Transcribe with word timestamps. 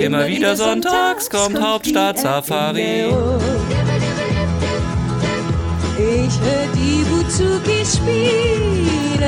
Immer 0.00 0.26
wieder 0.26 0.56
sonntags 0.56 1.28
kommt 1.28 1.60
Hauptstadt-Safari. 1.60 3.08
Ich 5.98 6.40
hör 6.40 6.66
die 6.74 7.04
Buzuki 7.04 7.84
spielen, 7.84 9.20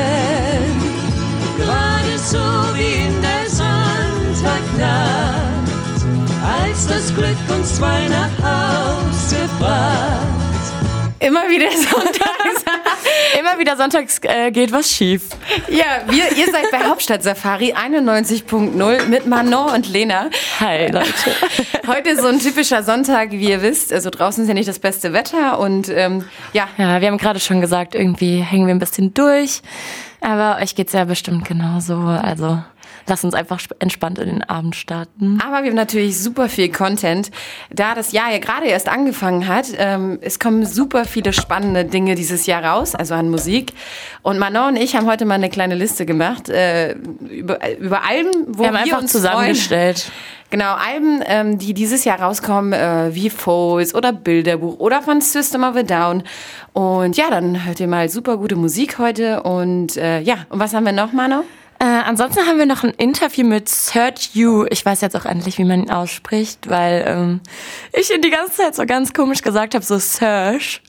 gerade 1.58 2.16
so 2.16 2.38
wie 2.74 3.04
in 3.04 3.20
der 3.20 3.50
Sonntagnacht, 3.50 4.80
als 6.42 6.86
das 6.86 7.14
Glück 7.14 7.36
uns 7.54 7.76
zwei 7.76 8.08
nach 8.08 8.32
Hause 8.38 9.36
bracht. 9.58 10.26
Immer 11.18 11.50
wieder 11.50 11.70
sonntags. 11.70 12.61
Immer 13.42 13.58
wieder 13.58 13.76
sonntags 13.76 14.20
äh, 14.22 14.52
geht 14.52 14.70
was 14.70 14.88
schief. 14.88 15.30
ja, 15.68 16.02
wir, 16.06 16.30
ihr 16.36 16.52
seid 16.52 16.70
bei 16.70 16.84
Hauptstadt 16.88 17.24
Safari 17.24 17.72
91.0 17.72 19.06
mit 19.06 19.26
Manon 19.26 19.70
und 19.70 19.88
Lena. 19.88 20.30
Hi, 20.60 20.86
Leute. 20.86 21.10
Heute 21.88 22.10
ist 22.10 22.20
so 22.20 22.28
ein 22.28 22.38
typischer 22.38 22.84
Sonntag, 22.84 23.32
wie 23.32 23.50
ihr 23.50 23.60
wisst. 23.60 23.92
Also 23.92 24.10
draußen 24.10 24.44
ist 24.44 24.48
ja 24.48 24.54
nicht 24.54 24.68
das 24.68 24.78
beste 24.78 25.12
Wetter 25.12 25.58
und 25.58 25.88
ähm, 25.88 26.24
ja, 26.52 26.68
Ja, 26.76 27.00
wir 27.00 27.08
haben 27.08 27.18
gerade 27.18 27.40
schon 27.40 27.60
gesagt, 27.60 27.96
irgendwie 27.96 28.36
hängen 28.36 28.68
wir 28.68 28.74
ein 28.76 28.78
bisschen 28.78 29.12
durch. 29.12 29.60
Aber 30.20 30.62
euch 30.62 30.76
geht's 30.76 30.92
ja 30.92 31.04
bestimmt 31.04 31.44
genauso. 31.44 31.96
Also 31.96 32.62
lasst 33.06 33.24
uns 33.24 33.34
einfach 33.34 33.58
sp- 33.60 33.76
entspannt 33.78 34.18
in 34.18 34.28
den 34.28 34.44
Abend 34.44 34.76
starten. 34.76 35.38
Aber 35.44 35.62
wir 35.62 35.70
haben 35.70 35.76
natürlich 35.76 36.18
super 36.18 36.48
viel 36.48 36.70
Content. 36.70 37.30
Da 37.70 37.94
das 37.94 38.12
Jahr 38.12 38.30
ja 38.30 38.38
gerade 38.38 38.66
erst 38.66 38.88
angefangen 38.88 39.46
hat, 39.48 39.66
ähm, 39.76 40.18
es 40.20 40.38
kommen 40.38 40.64
super 40.66 41.04
viele 41.04 41.32
spannende 41.32 41.84
Dinge 41.84 42.14
dieses 42.14 42.46
Jahr 42.46 42.64
raus, 42.64 42.94
also 42.94 43.14
an 43.14 43.30
Musik. 43.30 43.72
Und 44.22 44.38
Manon 44.38 44.70
und 44.70 44.76
ich 44.76 44.96
haben 44.96 45.06
heute 45.06 45.24
mal 45.24 45.34
eine 45.34 45.50
kleine 45.50 45.74
Liste 45.74 46.06
gemacht 46.06 46.48
äh, 46.48 46.92
über, 47.28 47.58
über 47.78 48.04
Alben, 48.04 48.30
wo 48.48 48.60
Wir 48.62 48.68
haben 48.68 48.74
wir 48.74 48.80
einfach 48.82 49.02
uns 49.02 49.12
zusammengestellt. 49.12 49.98
Freuen. 49.98 50.12
Genau, 50.50 50.74
Alben, 50.74 51.22
ähm, 51.24 51.58
die 51.58 51.72
dieses 51.72 52.04
Jahr 52.04 52.20
rauskommen, 52.20 52.74
äh, 52.74 53.14
wie 53.14 53.30
Foes 53.30 53.94
oder 53.94 54.12
Bilderbuch 54.12 54.78
oder 54.80 55.00
von 55.00 55.22
System 55.22 55.64
of 55.64 55.76
a 55.76 55.82
Down. 55.82 56.24
Und 56.74 57.16
ja, 57.16 57.30
dann 57.30 57.64
hört 57.64 57.80
ihr 57.80 57.86
mal 57.88 58.10
super 58.10 58.36
gute 58.36 58.56
Musik 58.56 58.98
heute. 58.98 59.42
Und 59.44 59.96
äh, 59.96 60.20
ja, 60.20 60.44
und 60.50 60.58
was 60.60 60.74
haben 60.74 60.84
wir 60.84 60.92
noch, 60.92 61.12
Manon? 61.12 61.44
Äh, 61.82 61.84
ansonsten 61.84 62.46
haben 62.46 62.58
wir 62.58 62.66
noch 62.66 62.84
ein 62.84 62.90
Interview 62.90 63.44
mit 63.44 63.68
Search 63.68 64.36
You. 64.36 64.66
Ich 64.70 64.86
weiß 64.86 65.00
jetzt 65.00 65.16
auch 65.16 65.24
endlich, 65.24 65.58
wie 65.58 65.64
man 65.64 65.82
ihn 65.82 65.90
ausspricht, 65.90 66.70
weil 66.70 67.04
ähm, 67.08 67.40
ich 67.92 68.14
ihn 68.14 68.22
die 68.22 68.30
ganze 68.30 68.52
Zeit 68.52 68.76
so 68.76 68.86
ganz 68.86 69.12
komisch 69.12 69.42
gesagt 69.42 69.74
habe, 69.74 69.84
so 69.84 69.98
Search. 69.98 70.80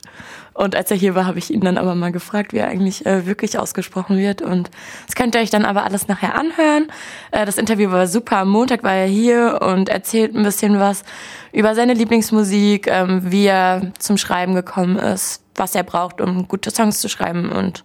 Und 0.52 0.76
als 0.76 0.92
er 0.92 0.96
hier 0.96 1.16
war, 1.16 1.26
habe 1.26 1.40
ich 1.40 1.50
ihn 1.52 1.62
dann 1.62 1.78
aber 1.78 1.96
mal 1.96 2.12
gefragt, 2.12 2.52
wie 2.52 2.58
er 2.58 2.68
eigentlich 2.68 3.04
äh, 3.06 3.26
wirklich 3.26 3.58
ausgesprochen 3.58 4.18
wird. 4.18 4.40
Und 4.40 4.70
das 5.06 5.16
könnt 5.16 5.34
ihr 5.34 5.40
euch 5.40 5.50
dann 5.50 5.64
aber 5.64 5.82
alles 5.82 6.06
nachher 6.06 6.36
anhören. 6.36 6.86
Äh, 7.32 7.44
das 7.44 7.58
Interview 7.58 7.90
war 7.90 8.06
super. 8.06 8.36
Am 8.36 8.50
Montag 8.50 8.84
war 8.84 8.94
er 8.94 9.08
hier 9.08 9.62
und 9.62 9.88
erzählt 9.88 10.32
ein 10.36 10.44
bisschen 10.44 10.78
was 10.78 11.02
über 11.50 11.74
seine 11.74 11.94
Lieblingsmusik, 11.94 12.86
ähm, 12.86 13.32
wie 13.32 13.46
er 13.46 13.90
zum 13.98 14.16
Schreiben 14.16 14.54
gekommen 14.54 14.94
ist, 14.94 15.42
was 15.56 15.74
er 15.74 15.82
braucht, 15.82 16.20
um 16.20 16.46
gute 16.46 16.70
Songs 16.70 17.00
zu 17.00 17.08
schreiben 17.08 17.50
und 17.50 17.82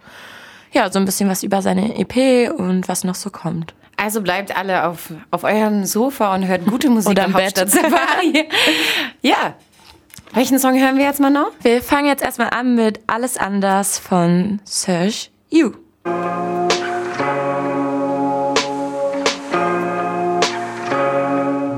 ja, 0.71 0.91
so 0.91 0.99
ein 0.99 1.05
bisschen 1.05 1.29
was 1.29 1.43
über 1.43 1.61
seine 1.61 1.97
EP 1.97 2.51
und 2.51 2.87
was 2.87 3.03
noch 3.03 3.15
so 3.15 3.29
kommt. 3.29 3.73
Also 3.97 4.21
bleibt 4.21 4.55
alle 4.55 4.87
auf, 4.87 5.11
auf 5.31 5.43
eurem 5.43 5.83
Sofa 5.85 6.33
und 6.33 6.47
hört 6.47 6.65
gute 6.65 6.89
Musik 6.89 7.11
Oder 7.11 7.25
im. 7.25 7.33
Hauptstadt 7.33 7.69
Safari. 7.69 8.47
ja. 9.21 9.55
Welchen 10.33 10.59
Song 10.59 10.79
hören 10.79 10.97
wir 10.97 11.05
jetzt 11.05 11.19
mal 11.19 11.31
noch? 11.31 11.51
Wir 11.63 11.81
fangen 11.81 12.05
jetzt 12.07 12.23
erstmal 12.23 12.51
an 12.51 12.75
mit 12.75 12.99
Alles 13.07 13.35
anders 13.37 13.97
von 13.97 14.59
Serge 14.63 15.27
You. 15.49 15.71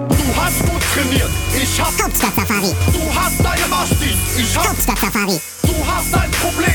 Du 0.09 0.35
hast 0.35 0.59
gut 0.61 0.81
trainiert, 0.93 1.29
ich 1.55 1.79
hab 1.81 1.87
Hauptstadt 1.87 2.35
Safari, 2.35 2.75
Du 2.91 3.15
hast 3.15 3.39
deine 3.43 3.67
Mastis, 3.69 4.37
ich 4.37 4.57
hab 4.57 4.67
Hauptstadt 4.67 4.97
Safari, 4.99 5.39
Du 5.63 5.73
hast 5.87 6.13
ein 6.13 6.31
Problem, 6.31 6.70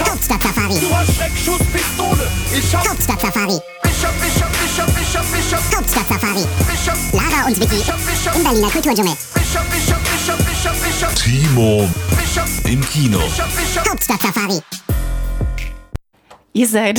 ich 0.00 0.06
hab 0.06 0.12
Hauptstadt 0.12 0.42
Safari, 0.42 0.80
Du 0.80 0.94
hast 0.96 1.14
Schreckschusspistole, 1.16 2.30
ich 2.56 2.74
hab 2.74 2.88
Hauptstadt 2.88 3.20
Safari, 3.20 3.58
Ich 3.84 4.04
hab, 4.04 4.14
ich 4.26 4.42
hab, 4.42 4.50
ich 4.50 4.80
hab, 4.80 4.88
ich 4.88 5.16
hab, 5.16 5.24
ich 5.38 5.54
hab 5.54 5.76
Hauptstadt 5.76 6.08
Safari, 6.08 6.44
Ich 6.72 6.90
hab, 6.90 6.96
Lara 7.12 7.46
und 7.46 7.60
Vicky 7.60 7.76
ich 7.76 7.90
hab, 7.90 7.98
ich 7.98 8.28
hab 8.28 8.36
im 8.36 8.42
Berliner 8.44 8.70
Kulturdschungel. 8.70 9.12
Ich 9.12 9.56
hab, 9.56 9.66
ich 9.76 9.92
hab, 9.92 10.00
ich 10.02 10.30
hab, 10.30 10.40
ich 10.40 10.66
hab, 10.66 10.88
ich 10.88 11.04
hab 11.04 11.14
Timo 11.16 11.88
Ich 12.22 12.38
hab, 12.38 12.48
im 12.70 12.80
Kino. 12.88 13.18
ich 13.26 13.40
hab, 13.40 13.48
ich 13.48 13.78
hab 13.78 13.88
Hauptstadt 13.90 14.22
Safari, 14.22 14.60
Ihr 16.52 16.66
seid, 16.66 16.98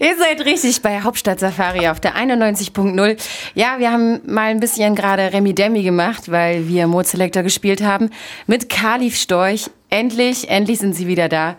ihr 0.00 0.16
seid 0.16 0.44
richtig 0.44 0.80
bei 0.80 1.02
Hauptstadt 1.02 1.40
Safari 1.40 1.88
auf 1.88 1.98
der 1.98 2.14
91.0. 2.14 3.16
Ja, 3.54 3.80
wir 3.80 3.90
haben 3.90 4.20
mal 4.26 4.50
ein 4.50 4.60
bisschen 4.60 4.94
gerade 4.94 5.32
Remi 5.32 5.54
Demi 5.56 5.82
gemacht, 5.82 6.30
weil 6.30 6.68
wir 6.68 6.86
Mode 6.86 7.08
Selector 7.08 7.42
gespielt 7.42 7.82
haben 7.82 8.10
mit 8.46 8.68
Kalif 8.68 9.16
Storch. 9.16 9.68
Endlich, 9.90 10.50
endlich 10.50 10.78
sind 10.78 10.94
sie 10.94 11.08
wieder 11.08 11.28
da. 11.28 11.56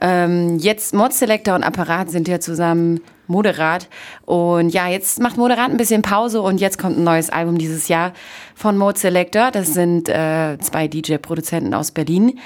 Ähm, 0.00 0.58
jetzt 0.58 0.94
Mode 0.94 1.14
Selector 1.14 1.54
und 1.54 1.62
Apparat 1.62 2.10
sind 2.10 2.28
ja 2.28 2.40
zusammen 2.40 3.00
Moderat. 3.26 3.88
Und 4.24 4.70
ja, 4.70 4.88
jetzt 4.88 5.20
macht 5.20 5.36
Moderat 5.36 5.70
ein 5.70 5.76
bisschen 5.76 6.02
Pause 6.02 6.40
und 6.40 6.60
jetzt 6.60 6.78
kommt 6.78 6.98
ein 6.98 7.04
neues 7.04 7.30
Album 7.30 7.58
dieses 7.58 7.88
Jahr 7.88 8.12
von 8.54 8.76
Mode 8.76 8.98
Selector. 8.98 9.50
Das 9.50 9.74
sind 9.74 10.08
äh, 10.08 10.58
zwei 10.58 10.88
DJ-Produzenten 10.88 11.74
aus 11.74 11.90
Berlin. 11.90 12.38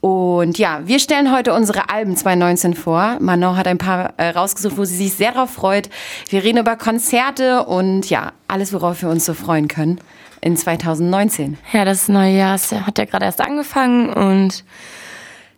Und 0.00 0.58
ja, 0.58 0.82
wir 0.84 0.98
stellen 0.98 1.34
heute 1.34 1.54
unsere 1.54 1.88
Alben 1.88 2.14
2019 2.14 2.74
vor. 2.74 3.16
Manon 3.20 3.56
hat 3.56 3.66
ein 3.66 3.78
paar 3.78 4.12
äh, 4.18 4.28
rausgesucht, 4.30 4.76
wo 4.76 4.84
sie 4.84 4.96
sich 4.96 5.14
sehr 5.14 5.32
drauf 5.32 5.50
freut. 5.50 5.88
Wir 6.28 6.44
reden 6.44 6.58
über 6.58 6.76
Konzerte 6.76 7.64
und 7.64 8.10
ja, 8.10 8.32
alles, 8.46 8.74
worauf 8.74 9.00
wir 9.00 9.08
uns 9.08 9.24
so 9.24 9.32
freuen 9.32 9.66
können 9.66 9.98
in 10.42 10.58
2019. 10.58 11.56
Ja, 11.72 11.86
das 11.86 12.08
neue 12.08 12.36
Jahr 12.36 12.58
hat 12.58 12.98
ja 12.98 13.06
gerade 13.06 13.24
erst 13.24 13.40
angefangen 13.40 14.12
und 14.12 14.62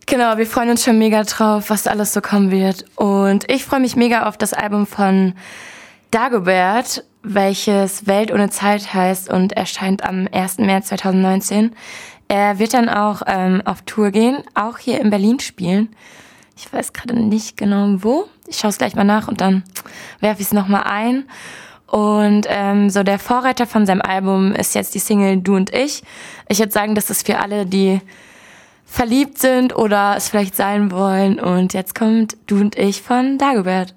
genau, 0.07 0.37
wir 0.37 0.47
freuen 0.47 0.71
uns 0.71 0.83
schon 0.83 0.97
mega 0.97 1.23
drauf, 1.23 1.69
was 1.69 1.85
alles 1.85 2.13
so 2.13 2.21
kommen 2.21 2.49
wird. 2.49 2.85
Und 2.95 3.49
ich 3.51 3.63
freue 3.63 3.81
mich 3.81 3.95
mega 3.95 4.27
auf 4.27 4.37
das 4.37 4.53
Album 4.53 4.87
von 4.87 5.33
Dagobert, 6.09 7.03
welches 7.21 8.07
Welt 8.07 8.31
ohne 8.31 8.49
Zeit 8.49 8.93
heißt 8.93 9.29
und 9.29 9.53
erscheint 9.53 10.03
am 10.03 10.27
1. 10.31 10.59
März 10.59 10.87
2019. 10.87 11.75
Er 12.29 12.57
wird 12.57 12.73
dann 12.73 12.89
auch 12.89 13.21
ähm, 13.27 13.61
auf 13.65 13.83
Tour 13.83 14.11
gehen, 14.11 14.43
auch 14.55 14.79
hier 14.79 14.99
in 14.99 15.09
Berlin 15.09 15.39
spielen. 15.39 15.89
Ich 16.55 16.71
weiß 16.71 16.93
gerade 16.93 17.17
nicht 17.19 17.57
genau 17.57 17.97
wo. 17.99 18.25
Ich 18.47 18.57
schaue 18.57 18.69
es 18.69 18.77
gleich 18.77 18.95
mal 18.95 19.03
nach 19.03 19.27
und 19.27 19.41
dann 19.41 19.63
werfe 20.21 20.41
ich 20.41 20.47
es 20.47 20.53
nochmal 20.53 20.83
ein. 20.85 21.25
Und 21.85 22.47
ähm, 22.49 22.89
so 22.89 23.03
der 23.03 23.19
Vorreiter 23.19 23.65
von 23.65 23.85
seinem 23.85 24.01
Album 24.01 24.53
ist 24.53 24.75
jetzt 24.75 24.95
die 24.95 24.99
Single 24.99 25.37
Du 25.37 25.55
und 25.55 25.73
ich. 25.73 26.03
Ich 26.49 26.59
würde 26.59 26.71
sagen, 26.71 26.95
das 26.95 27.09
ist 27.09 27.25
für 27.25 27.39
alle, 27.39 27.65
die 27.65 28.01
verliebt 28.87 29.37
sind 29.37 29.75
oder 29.75 30.15
es 30.17 30.29
vielleicht 30.29 30.55
sein 30.55 30.91
wollen. 30.91 31.39
Und 31.39 31.73
jetzt 31.73 31.93
kommt 31.93 32.37
Du 32.47 32.59
und 32.59 32.75
ich 32.75 33.03
von 33.03 33.37
Dagobert. 33.37 33.93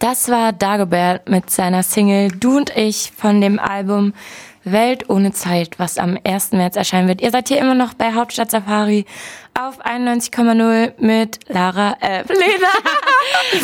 Das 0.00 0.28
war 0.30 0.52
Dagobert 0.52 1.28
mit 1.28 1.50
seiner 1.50 1.82
Single 1.82 2.28
Du 2.30 2.56
und 2.56 2.74
ich 2.74 3.12
von 3.14 3.40
dem 3.40 3.58
Album 3.58 4.14
Welt 4.64 5.08
ohne 5.08 5.32
Zeit, 5.32 5.78
was 5.78 5.98
am 5.98 6.18
1. 6.22 6.52
März 6.52 6.76
erscheinen 6.76 7.08
wird. 7.08 7.20
Ihr 7.20 7.30
seid 7.30 7.48
hier 7.48 7.58
immer 7.58 7.74
noch 7.74 7.94
bei 7.94 8.14
Hauptstadt 8.14 8.50
Safari 8.50 9.06
auf 9.58 9.84
91,0 9.84 10.92
mit 10.98 11.40
Lara, 11.48 11.96
äh, 12.00 12.22
Lena. 12.28 12.68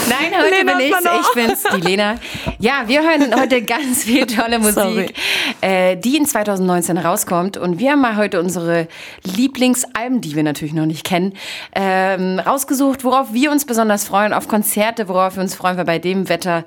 Nein, 0.08 0.42
heute 0.42 0.54
Lena 0.56 0.72
bin 0.76 0.86
ich's. 0.86 1.28
Ich 1.28 1.34
bin's, 1.34 1.62
die 1.74 1.80
Lena. 1.80 2.16
Ja, 2.58 2.84
wir 2.86 3.02
hören 3.02 3.38
heute 3.38 3.62
ganz 3.62 4.04
viel 4.04 4.26
tolle. 4.26 4.58
Musik, 4.66 5.14
äh, 5.60 5.96
die 5.96 6.16
in 6.16 6.26
2019 6.26 6.98
rauskommt. 6.98 7.56
Und 7.56 7.78
wir 7.78 7.92
haben 7.92 8.00
mal 8.00 8.16
heute 8.16 8.40
unsere 8.40 8.88
Lieblingsalben, 9.22 10.20
die 10.20 10.34
wir 10.34 10.42
natürlich 10.42 10.74
noch 10.74 10.86
nicht 10.86 11.04
kennen, 11.04 11.34
ähm, 11.74 12.40
rausgesucht, 12.40 13.04
worauf 13.04 13.32
wir 13.32 13.50
uns 13.50 13.64
besonders 13.64 14.04
freuen, 14.04 14.32
auf 14.32 14.48
Konzerte, 14.48 15.08
worauf 15.08 15.36
wir 15.36 15.42
uns 15.42 15.54
freuen, 15.54 15.76
weil 15.76 15.84
bei 15.84 15.98
dem 15.98 16.28
Wetter 16.28 16.64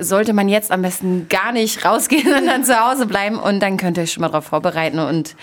sollte 0.00 0.32
man 0.32 0.48
jetzt 0.48 0.70
am 0.70 0.82
besten 0.82 1.28
gar 1.28 1.52
nicht 1.52 1.84
rausgehen, 1.84 2.28
sondern 2.34 2.64
zu 2.64 2.78
Hause 2.78 3.06
bleiben 3.06 3.38
und 3.38 3.60
dann 3.60 3.76
könnt 3.76 3.96
ihr 3.96 4.02
euch 4.04 4.12
schon 4.12 4.20
mal 4.22 4.28
darauf 4.28 4.46
vorbereiten 4.46 4.98
und 4.98 5.36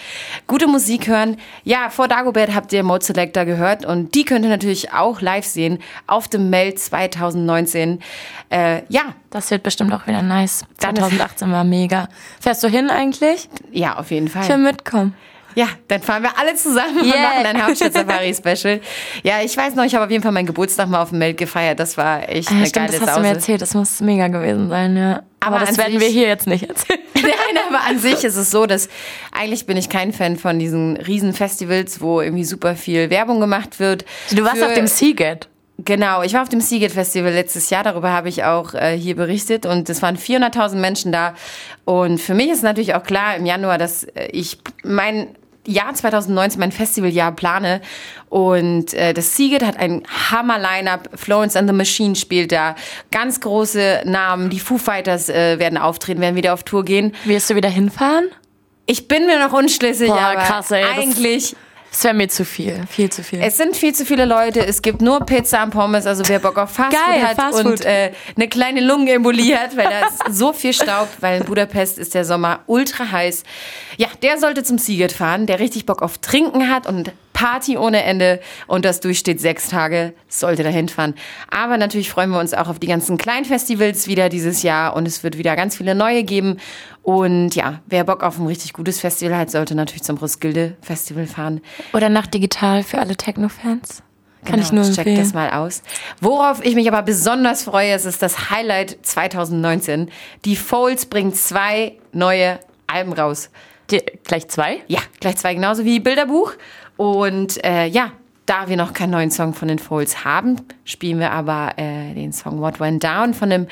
gute 0.48 0.68
Musik 0.68 1.08
hören. 1.08 1.38
Ja, 1.64 1.90
vor 1.90 2.08
Dagobert 2.08 2.54
habt 2.56 2.72
ihr 2.74 2.84
Mode 2.84 3.04
Selector 3.06 3.46
gehört 3.46 3.86
und 3.86 4.16
die 4.16 4.26
könnt 4.26 4.46
ihr 4.46 4.50
natürlich 4.52 4.94
auch 4.94 5.22
live 5.22 5.46
sehen 5.46 5.80
auf 6.08 6.28
dem 6.28 6.50
Meld 6.50 6.80
2019. 6.80 8.00
Äh, 8.50 8.82
ja, 8.90 9.02
Das 9.30 9.52
wird 9.52 9.64
bestimmt 9.64 9.94
auch 9.94 10.08
wieder 10.08 10.22
nice. 10.22 10.66
Dann- 10.80 10.96
2018 10.96 11.52
war 11.52 11.64
mega. 11.64 12.08
Fährst 12.40 12.64
du 12.64 12.68
hin 12.68 12.90
eigentlich? 12.90 13.50
ja, 13.72 13.98
auf 13.98 14.12
jeden 14.12 14.28
Ich 14.28 14.36
will 14.36 14.42
Fall. 14.44 14.58
mitkommen. 14.58 15.14
Ja, 15.56 15.68
dann 15.88 16.02
fahren 16.02 16.22
wir 16.24 16.38
alle 16.38 16.54
zusammen 16.56 17.00
und 17.00 17.06
Yeah. 17.06 17.22
machen 17.22 17.46
ein 17.46 17.66
Hauptstadt-Safari-Special. 17.66 18.82
Ja, 19.24 19.42
ich 19.44 19.56
weiß 19.56 19.76
noch, 19.76 19.84
ich 19.86 19.96
habe 19.96 20.06
auf 20.06 20.12
jeden 20.12 20.22
Fall 20.24 20.32
meinen 20.34 20.46
Geburtstag 20.48 20.88
mal 20.90 21.02
auf 21.02 21.10
dem 21.10 21.20
Meld 21.20 21.38
gefeiert. 21.38 21.80
Das 21.80 21.98
war 21.98 22.28
echt 22.30 22.50
Ah, 22.52 22.56
eine 22.56 22.66
stimmt, 22.68 22.88
geile 22.88 23.00
das 23.00 23.08
hast 23.08 23.18
du 23.18 23.22
mir 23.22 23.28
Sause. 23.28 23.36
erzählt. 23.38 23.62
Das 23.62 23.74
muss 23.74 24.02
mega 24.02 24.28
gewesen 24.28 24.70
sein, 24.70 24.98
ja. 24.98 25.24
Aber, 25.40 25.58
Aber 25.58 25.66
das 25.66 25.78
werden 25.78 25.94
sich- 25.94 26.02
wir 26.02 26.08
hier 26.10 26.28
jetzt 26.28 26.48
nicht 26.48 26.68
erzählen. 26.68 27.00
Nein, 27.16 27.64
aber 27.70 27.80
an 27.88 28.00
sich 28.00 28.24
ist 28.24 28.36
es 28.36 28.52
so, 28.52 28.66
dass 28.66 28.90
eigentlich 29.32 29.66
bin 29.66 29.78
ich 29.78 29.90
kein 29.90 30.12
Fan 30.14 30.38
von 30.38 30.60
diesen 30.60 30.98
riesen 30.98 31.34
Festivals, 31.34 32.02
wo 32.02 32.20
irgendwie 32.22 32.44
super 32.44 32.76
viel 32.76 33.10
Werbung 33.10 33.40
gemacht 33.40 33.80
wird. 33.80 34.06
Du 34.32 34.44
warst 34.44 34.62
auf 34.62 34.74
dem 34.74 34.88
Seagate. 34.88 35.48
Genau, 35.78 36.24
ich 36.24 36.34
war 36.34 36.42
auf 36.42 36.48
dem 36.50 36.62
Seagate 36.62 36.94
Festival 36.94 37.34
letztes 37.34 37.70
Jahr, 37.70 37.84
darüber 37.84 38.10
habe 38.12 38.30
ich 38.30 38.46
auch 38.46 38.74
äh, 38.74 38.98
hier 38.98 39.14
berichtet 39.18 39.66
und 39.66 39.90
es 39.90 40.02
waren 40.02 40.16
400.000 40.18 40.76
Menschen 40.78 41.12
da 41.12 41.36
und 41.84 42.20
für 42.22 42.34
mich 42.34 42.50
ist 42.50 42.64
natürlich 42.64 42.96
auch 42.96 43.04
klar 43.04 43.36
im 43.36 43.46
Januar, 43.46 43.78
dass 43.78 44.06
äh, 44.06 44.28
ich 44.32 44.58
mein 44.86 45.28
Jahr 45.66 45.94
2019, 45.94 46.60
mein 46.60 46.72
Festivaljahr 46.72 47.32
plane 47.32 47.82
und 48.30 48.94
äh, 48.94 49.14
das 49.14 49.36
Seagate 49.36 49.66
hat 49.66 49.78
ein 49.78 50.04
Hammer-Line-Up, 50.32 51.10
Florence 51.16 51.56
and 51.56 51.70
the 51.70 51.76
Machine 51.76 52.16
spielt 52.16 52.52
da, 52.52 52.76
ganz 53.12 53.40
große 53.40 54.02
Namen, 54.06 54.50
die 54.50 54.60
Foo 54.60 54.78
Fighters 54.78 55.30
äh, 55.30 55.60
werden 55.60 55.78
auftreten, 55.78 56.22
werden 56.22 56.36
wieder 56.36 56.54
auf 56.54 56.64
Tour 56.64 56.86
gehen. 56.86 57.14
Wirst 57.26 57.50
du 57.50 57.56
wieder 57.56 57.70
hinfahren? 57.70 58.26
Ich 58.86 59.08
bin 59.08 59.26
mir 59.26 59.40
noch 59.40 59.54
unschlüssig, 59.54 60.10
Boah, 60.10 60.20
aber 60.20 60.42
krass, 60.42 60.72
ey, 60.72 60.84
eigentlich... 60.84 61.56
Das 61.92 62.04
wäre 62.04 62.14
mir 62.14 62.28
zu 62.28 62.44
viel. 62.44 62.84
Viel 62.90 63.10
zu 63.10 63.24
viel. 63.24 63.40
Es 63.42 63.58
sind 63.58 63.78
viel 63.78 63.94
zu 63.96 64.06
viele 64.06 64.26
Leute. 64.26 64.66
Es 64.66 64.82
gibt 64.82 65.02
nur 65.02 65.22
Pizza 65.22 65.64
und 65.64 65.70
Pommes. 65.70 66.06
Also 66.06 66.24
wer 66.28 66.40
Bock 66.40 66.58
auf 66.58 66.72
Fastfood 66.72 67.24
hat 67.24 67.36
Fastfood. 67.38 67.66
und 67.66 67.86
äh, 67.86 68.12
eine 68.36 68.48
kleine 68.50 68.82
Lungenembolie 68.82 69.58
hat, 69.58 69.78
weil 69.78 69.90
da 69.90 70.08
ist 70.08 70.38
so 70.38 70.52
viel 70.52 70.74
Staub, 70.74 71.08
weil 71.22 71.40
in 71.40 71.46
Budapest 71.46 71.98
ist 71.98 72.14
der 72.14 72.26
Sommer 72.26 72.60
ultra 72.68 73.12
heiß. 73.12 73.44
Ja, 73.98 74.08
der 74.22 74.38
sollte 74.40 74.64
zum 74.64 74.78
Seagate 74.78 75.16
fahren, 75.16 75.46
der 75.46 75.60
richtig 75.60 75.86
Bock 75.86 76.02
auf 76.02 76.18
Trinken 76.18 76.70
hat 76.70 76.86
und 76.86 77.12
Party 77.36 77.78
ohne 77.78 78.04
Ende 78.04 78.40
und 78.66 78.86
das 78.86 79.02
durchsteht 79.02 79.42
sechs 79.42 79.68
Tage, 79.68 80.14
sollte 80.30 80.64
dahin 80.64 80.88
fahren. 80.88 81.14
Aber 81.52 81.78
natürlich 81.78 82.10
freuen 82.10 82.30
wir 82.32 82.40
uns 82.40 82.54
auch 82.54 82.70
auf 82.70 82.80
die 82.80 82.88
ganzen 82.88 83.18
kleinen 83.18 83.44
Festivals 83.44 84.08
wieder 84.08 84.30
dieses 84.30 84.64
Jahr 84.64 84.96
und 84.96 85.06
es 85.06 85.22
wird 85.22 85.38
wieder 85.38 85.56
ganz 85.58 85.76
viele 85.76 85.96
neue 85.96 86.24
geben. 86.24 86.58
Und 87.04 87.54
ja, 87.54 87.82
wer 87.88 88.06
Bock 88.06 88.24
auf 88.24 88.40
ein 88.40 88.48
richtig 88.48 88.72
gutes 88.72 89.02
Festival 89.02 89.38
hat, 89.38 89.52
sollte 89.52 89.76
natürlich 89.76 90.04
zum 90.04 90.18
Roskilde 90.18 90.78
Festival 90.82 91.28
fahren. 91.28 91.60
Oder 91.94 92.08
nach 92.08 92.26
digital 92.26 92.84
für 92.84 93.00
alle 93.00 93.18
Techno-Fans. 93.18 94.02
Kann 94.46 94.56
Genau, 94.56 94.64
ich 94.64 94.72
nur 94.72 94.90
check 94.92 95.14
das 95.18 95.34
mal 95.34 95.50
aus. 95.50 95.82
Worauf 96.22 96.64
ich 96.64 96.76
mich 96.76 96.88
aber 96.88 97.02
besonders 97.02 97.64
freue, 97.64 97.92
es 97.92 98.06
ist 98.06 98.22
das 98.22 98.50
Highlight 98.50 98.98
2019. 99.02 100.10
Die 100.46 100.56
Folds 100.56 101.06
bringt 101.08 101.36
zwei 101.36 101.98
neue 102.14 102.60
Alben 102.88 103.12
raus. 103.12 103.50
Die, 103.92 104.02
gleich 104.24 104.48
zwei? 104.48 104.82
Ja, 104.88 105.00
gleich 105.20 105.38
zwei, 105.38 105.54
genauso 105.54 105.86
wie 105.86 106.00
Bilderbuch. 106.00 106.54
Und 106.98 107.64
äh, 107.64 107.88
ja, 107.88 108.12
da 108.46 108.68
wir 108.68 108.78
noch 108.78 108.94
keinen 108.94 109.12
neuen 109.12 109.32
Song 109.32 109.54
von 109.54 109.68
den 109.68 109.80
Folds 109.80 110.24
haben, 110.24 110.62
spielen 110.84 111.20
wir 111.20 111.32
aber 111.32 111.74
äh, 111.78 112.14
den 112.14 112.32
Song 112.32 112.62
What 112.62 112.80
Went 112.80 113.04
Down 113.04 113.34
von 113.34 113.50
dem 113.50 113.68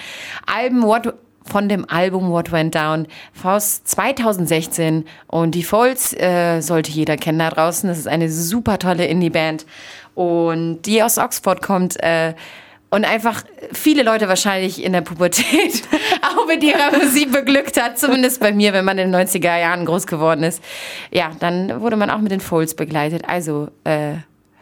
Album 0.45 0.83
What 0.83 1.13
von 1.45 1.67
dem 1.67 1.89
Album 1.89 2.31
What 2.31 2.53
Went 2.53 2.73
Down 2.73 3.05
aus 3.43 3.83
2016 3.83 5.05
und 5.27 5.55
die 5.55 5.63
Folds 5.63 6.13
äh, 6.13 6.61
sollte 6.61 6.89
jeder 6.89 7.17
kennen 7.17 7.39
da 7.39 7.49
draußen. 7.49 7.89
Das 7.89 7.97
ist 7.97 8.07
eine 8.07 8.31
super 8.31 8.79
tolle 8.79 9.07
Indie-Band 9.07 9.65
und 10.15 10.83
die 10.83 11.03
aus 11.03 11.17
Oxford 11.17 11.61
kommt 11.61 12.01
äh, 12.01 12.33
und 12.93 13.05
einfach 13.05 13.43
viele 13.71 14.03
Leute 14.03 14.27
wahrscheinlich 14.27 14.83
in 14.83 14.93
der 14.93 15.01
Pubertät 15.01 15.81
auch 16.21 16.45
mit 16.45 16.63
ihrer 16.63 16.95
Musik 16.95 17.31
beglückt 17.31 17.81
hat, 17.81 17.97
zumindest 17.97 18.39
bei 18.39 18.51
mir, 18.51 18.71
wenn 18.71 18.85
man 18.85 18.99
in 18.99 19.11
den 19.11 19.27
90er 19.27 19.57
Jahren 19.59 19.87
groß 19.87 20.05
geworden 20.05 20.43
ist. 20.43 20.63
Ja, 21.09 21.31
dann 21.39 21.81
wurde 21.81 21.97
man 21.97 22.11
auch 22.11 22.19
mit 22.19 22.31
den 22.31 22.39
Folds 22.39 22.75
begleitet. 22.75 23.23
Also 23.27 23.69
äh, 23.83 24.17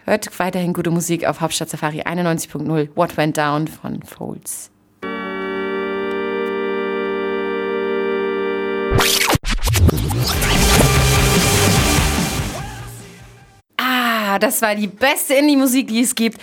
hört 0.06 0.39
weiterhin 0.39 0.72
gute 0.72 0.92
Musik 0.92 1.28
auf 1.28 1.42
Hauptstadt 1.42 1.69
Safari 1.69 2.04
91.0 2.04 2.88
What 2.95 3.18
Went 3.18 3.38
Down 3.38 3.68
von 3.68 4.01
Folds. 4.01 4.72
Ah, 13.75 14.39
das 14.39 14.62
war 14.62 14.74
die 14.75 14.88
beste 14.88 15.33
Indie-Musik, 15.33 15.89
die 15.89 16.00
es 16.00 16.16
gibt. 16.16 16.39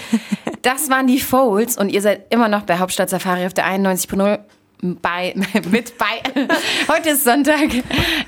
Das 0.69 0.91
waren 0.91 1.07
die 1.07 1.19
Folds 1.19 1.79
und 1.79 1.89
ihr 1.89 2.03
seid 2.03 2.27
immer 2.29 2.47
noch 2.47 2.65
bei 2.65 2.79
Hauptstadt 2.79 3.09
Safari 3.09 3.47
auf 3.47 3.55
der 3.55 3.65
91.0 3.65 4.39
bei, 4.83 5.35
mit 5.71 5.97
bei. 5.97 6.21
Heute 6.93 7.09
ist 7.09 7.25
Sonntag. 7.25 7.71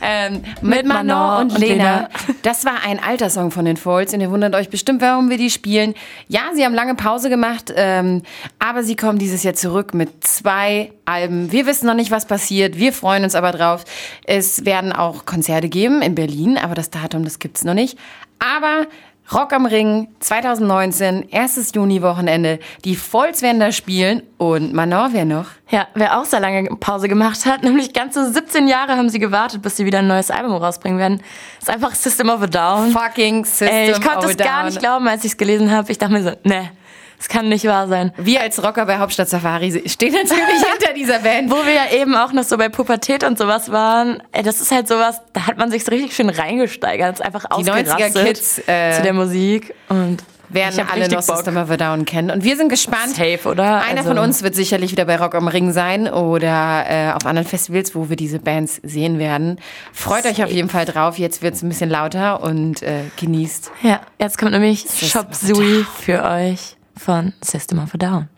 Ähm, 0.01 0.41
mit, 0.63 0.79
Mit 0.79 0.87
Manon 0.87 1.07
Manon 1.07 1.43
und, 1.43 1.53
und 1.53 1.59
Lena. 1.59 1.75
Lena. 1.75 2.09
Das 2.41 2.65
war 2.65 2.83
ein 2.83 2.99
alter 2.99 3.29
Song 3.29 3.51
von 3.51 3.67
den 3.67 3.77
Folds 3.77 4.15
und 4.15 4.23
ihr 4.23 4.31
wundert 4.31 4.55
euch 4.55 4.71
bestimmt, 4.71 5.03
warum 5.03 5.29
wir 5.29 5.37
die 5.37 5.51
spielen. 5.51 5.93
Ja, 6.29 6.41
sie 6.55 6.65
haben 6.65 6.73
lange 6.73 6.95
Pause 6.95 7.29
gemacht, 7.29 7.75
ähm, 7.77 8.23
aber 8.59 8.85
sie 8.85 8.97
kommen 8.97 9.19
dieses 9.19 9.43
Jahr 9.43 9.53
zurück 9.53 9.93
mit 9.93 10.27
zwei 10.27 10.93
Alben. 11.05 11.53
Wir 11.53 11.67
wissen 11.67 11.87
noch 11.87 11.95
nicht, 11.95 12.11
was 12.11 12.25
passiert. 12.25 12.79
Wir 12.79 12.95
freuen 12.95 13.23
uns 13.23 13.35
aber 13.35 13.53
drauf. 13.53 13.85
Es 14.25 14.65
werden 14.65 14.95
auch 14.95 15.27
Konzerte 15.27 15.69
geben 15.69 16.01
in 16.01 16.15
Berlin, 16.15 16.57
aber 16.57 16.75
das 16.75 16.89
Datum, 16.89 17.23
das 17.23 17.39
gibt's 17.39 17.65
noch 17.65 17.75
nicht. 17.75 17.99
Aber 18.39 18.87
Rock 19.33 19.53
am 19.53 19.65
Ring 19.65 20.09
2019, 20.19 21.29
erstes 21.31 21.73
Juni-Wochenende. 21.73 22.59
Die 22.85 22.97
Folds 22.97 23.43
werden 23.43 23.61
da 23.61 23.71
spielen 23.71 24.25
und 24.39 24.73
Manon, 24.73 25.13
wer 25.13 25.25
noch? 25.25 25.47
Ja, 25.69 25.87
wer 25.95 26.19
auch 26.19 26.25
sehr 26.25 26.41
lange 26.41 26.65
Pause 26.81 27.09
gemacht 27.09 27.47
hat, 27.47 27.63
nämlich 27.65 27.93
ganze 27.93 28.33
17 28.33 28.67
Jahre 28.67 28.97
haben 28.97 29.09
sie 29.09 29.21
gewartet, 29.21 29.63
bis 29.63 29.77
sie 29.77 29.87
wieder 29.87 30.01
ein 30.01 30.09
neues 30.09 30.33
Album 30.33 30.55
rausbringen 30.55 30.99
werden. 30.99 31.23
ist 31.61 31.71
einfach 31.71 31.95
System 31.95 32.29
of 32.29 32.43
a 32.43 32.49
Down. 32.49 32.91
Fucking 32.91 33.45
System 33.45 33.69
Ey, 33.69 33.91
ich 33.93 34.01
konnte 34.01 34.19
of 34.19 34.25
a 34.25 34.31
es 34.31 34.37
gar 34.37 34.63
Down. 34.63 34.67
nicht 34.67 34.81
glauben, 34.81 35.07
als 35.07 35.25
ich 35.25 35.33
es 35.33 35.37
gelesen 35.37 35.71
habe. 35.71 35.93
Ich 35.93 35.99
dachte 35.99 36.13
mir 36.13 36.23
so, 36.25 36.33
ne, 36.43 36.71
das 37.21 37.29
kann 37.29 37.51
nicht 37.51 37.67
wahr 37.67 37.87
sein. 37.87 38.13
Wir 38.17 38.41
als 38.41 38.63
Rocker 38.65 38.87
bei 38.87 38.97
Hauptstadt 38.97 39.29
Safari 39.29 39.83
stehen 39.87 40.15
natürlich 40.15 40.65
hinter 40.73 40.95
dieser 40.95 41.19
Band. 41.19 41.51
Wo 41.51 41.57
wir 41.67 41.75
ja 41.75 42.01
eben 42.01 42.15
auch 42.15 42.33
noch 42.33 42.45
so 42.45 42.57
bei 42.57 42.71
Pubertät 42.71 43.25
und 43.25 43.37
sowas 43.37 43.71
waren, 43.71 44.23
das 44.33 44.63
ist 44.63 44.73
halt 44.73 44.89
sowas, 44.89 45.21
da 45.35 45.47
hat 45.47 45.59
man 45.59 45.71
sich 45.71 45.85
so 45.85 45.91
richtig 45.91 46.17
schön 46.17 46.31
reingesteigert, 46.31 47.17
ist 47.17 47.21
einfach 47.23 47.45
Die 47.59 47.65
90er 47.65 47.93
ausgerastet 47.93 48.25
Kids, 48.27 48.59
äh, 48.67 48.93
zu 48.97 49.03
der 49.03 49.13
Musik 49.13 49.75
und 49.91 50.25
werden 50.49 50.87
alle 50.91 51.09
noch 51.09 51.25
Bock. 51.27 51.37
System 51.37 51.59
of 51.59 51.71
a 51.71 51.77
Down 51.77 52.07
kennen. 52.07 52.31
Und 52.31 52.43
wir 52.43 52.57
sind 52.57 52.71
gespannt. 52.71 53.15
Safe, 53.15 53.39
oder? 53.47 53.83
Einer 53.83 53.99
Also- 53.99 54.09
von 54.09 54.19
uns 54.19 54.43
wird 54.43 54.55
sicherlich 54.55 54.91
wieder 54.91 55.05
bei 55.05 55.17
Rock 55.17 55.35
am 55.35 55.47
Ring 55.47 55.73
sein 55.73 56.09
oder 56.11 56.85
äh, 56.89 57.13
auf 57.13 57.27
anderen 57.27 57.47
Festivals, 57.47 57.95
wo 57.95 58.09
wir 58.09 58.17
diese 58.17 58.39
Bands 58.39 58.81
sehen 58.83 59.19
werden. 59.19 59.61
Freut 59.93 60.25
euch 60.25 60.43
auf 60.43 60.51
jeden 60.51 60.71
Fall 60.71 60.87
drauf. 60.87 61.19
Jetzt 61.19 61.43
wird 61.43 61.55
es 61.55 61.63
ein 61.63 61.69
bisschen 61.69 61.91
lauter 61.91 62.43
und 62.43 62.83
äh, 62.83 63.03
genießt. 63.21 63.71
Ja, 63.83 64.01
jetzt 64.19 64.39
kommt 64.39 64.53
nämlich 64.53 64.87
Shop 64.91 65.35
Sui 65.35 65.85
für 66.01 66.25
euch 66.25 66.77
von 66.97 67.33
System 67.43 67.79
of 67.79 67.95
a 67.95 67.99
Down. 67.99 68.29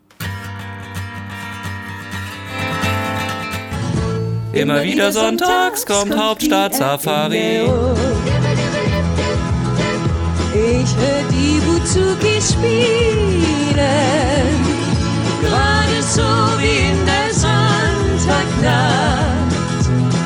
Immer 4.52 4.82
wieder 4.82 5.10
sonntags 5.12 5.86
kommt 5.86 6.14
Hauptstadt 6.16 6.74
Safari. 6.74 7.62
Ich 10.54 10.96
hör 10.96 11.22
die 11.30 11.58
Buzuki 11.64 12.38
spielen, 12.42 13.76
gerade 15.40 16.02
so 16.02 16.22
wie 16.60 16.90
in 16.90 17.06
der 17.06 17.32
Sonntagnacht, 17.32 18.68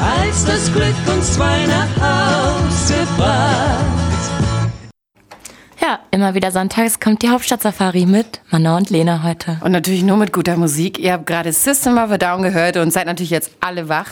als 0.03 0.45
das 0.45 0.73
Glück 0.73 0.97
uns 1.15 1.35
zwei 1.35 1.65
nach 1.67 1.95
Hause 2.01 3.07
bracht. 3.17 4.16
Immer 6.11 6.35
wieder 6.35 6.51
sonntags 6.51 7.01
kommt 7.01 7.23
die 7.23 7.29
Hauptstadt-Safari 7.29 8.07
mit 8.07 8.41
Manon 8.51 8.79
und 8.79 8.91
Lena 8.91 9.23
heute. 9.23 9.59
Und 9.63 9.73
natürlich 9.73 10.03
nur 10.03 10.17
mit 10.17 10.33
guter 10.33 10.57
Musik. 10.57 10.99
Ihr 10.99 11.13
habt 11.13 11.27
gerade 11.27 11.53
System 11.53 11.99
of 11.99 12.11
a 12.11 12.19
Down 12.19 12.43
gehört 12.43 12.77
und 12.77 12.93
seid 12.93 13.07
natürlich 13.07 13.31
jetzt 13.31 13.51
alle 13.61 13.89
wach. 13.89 14.09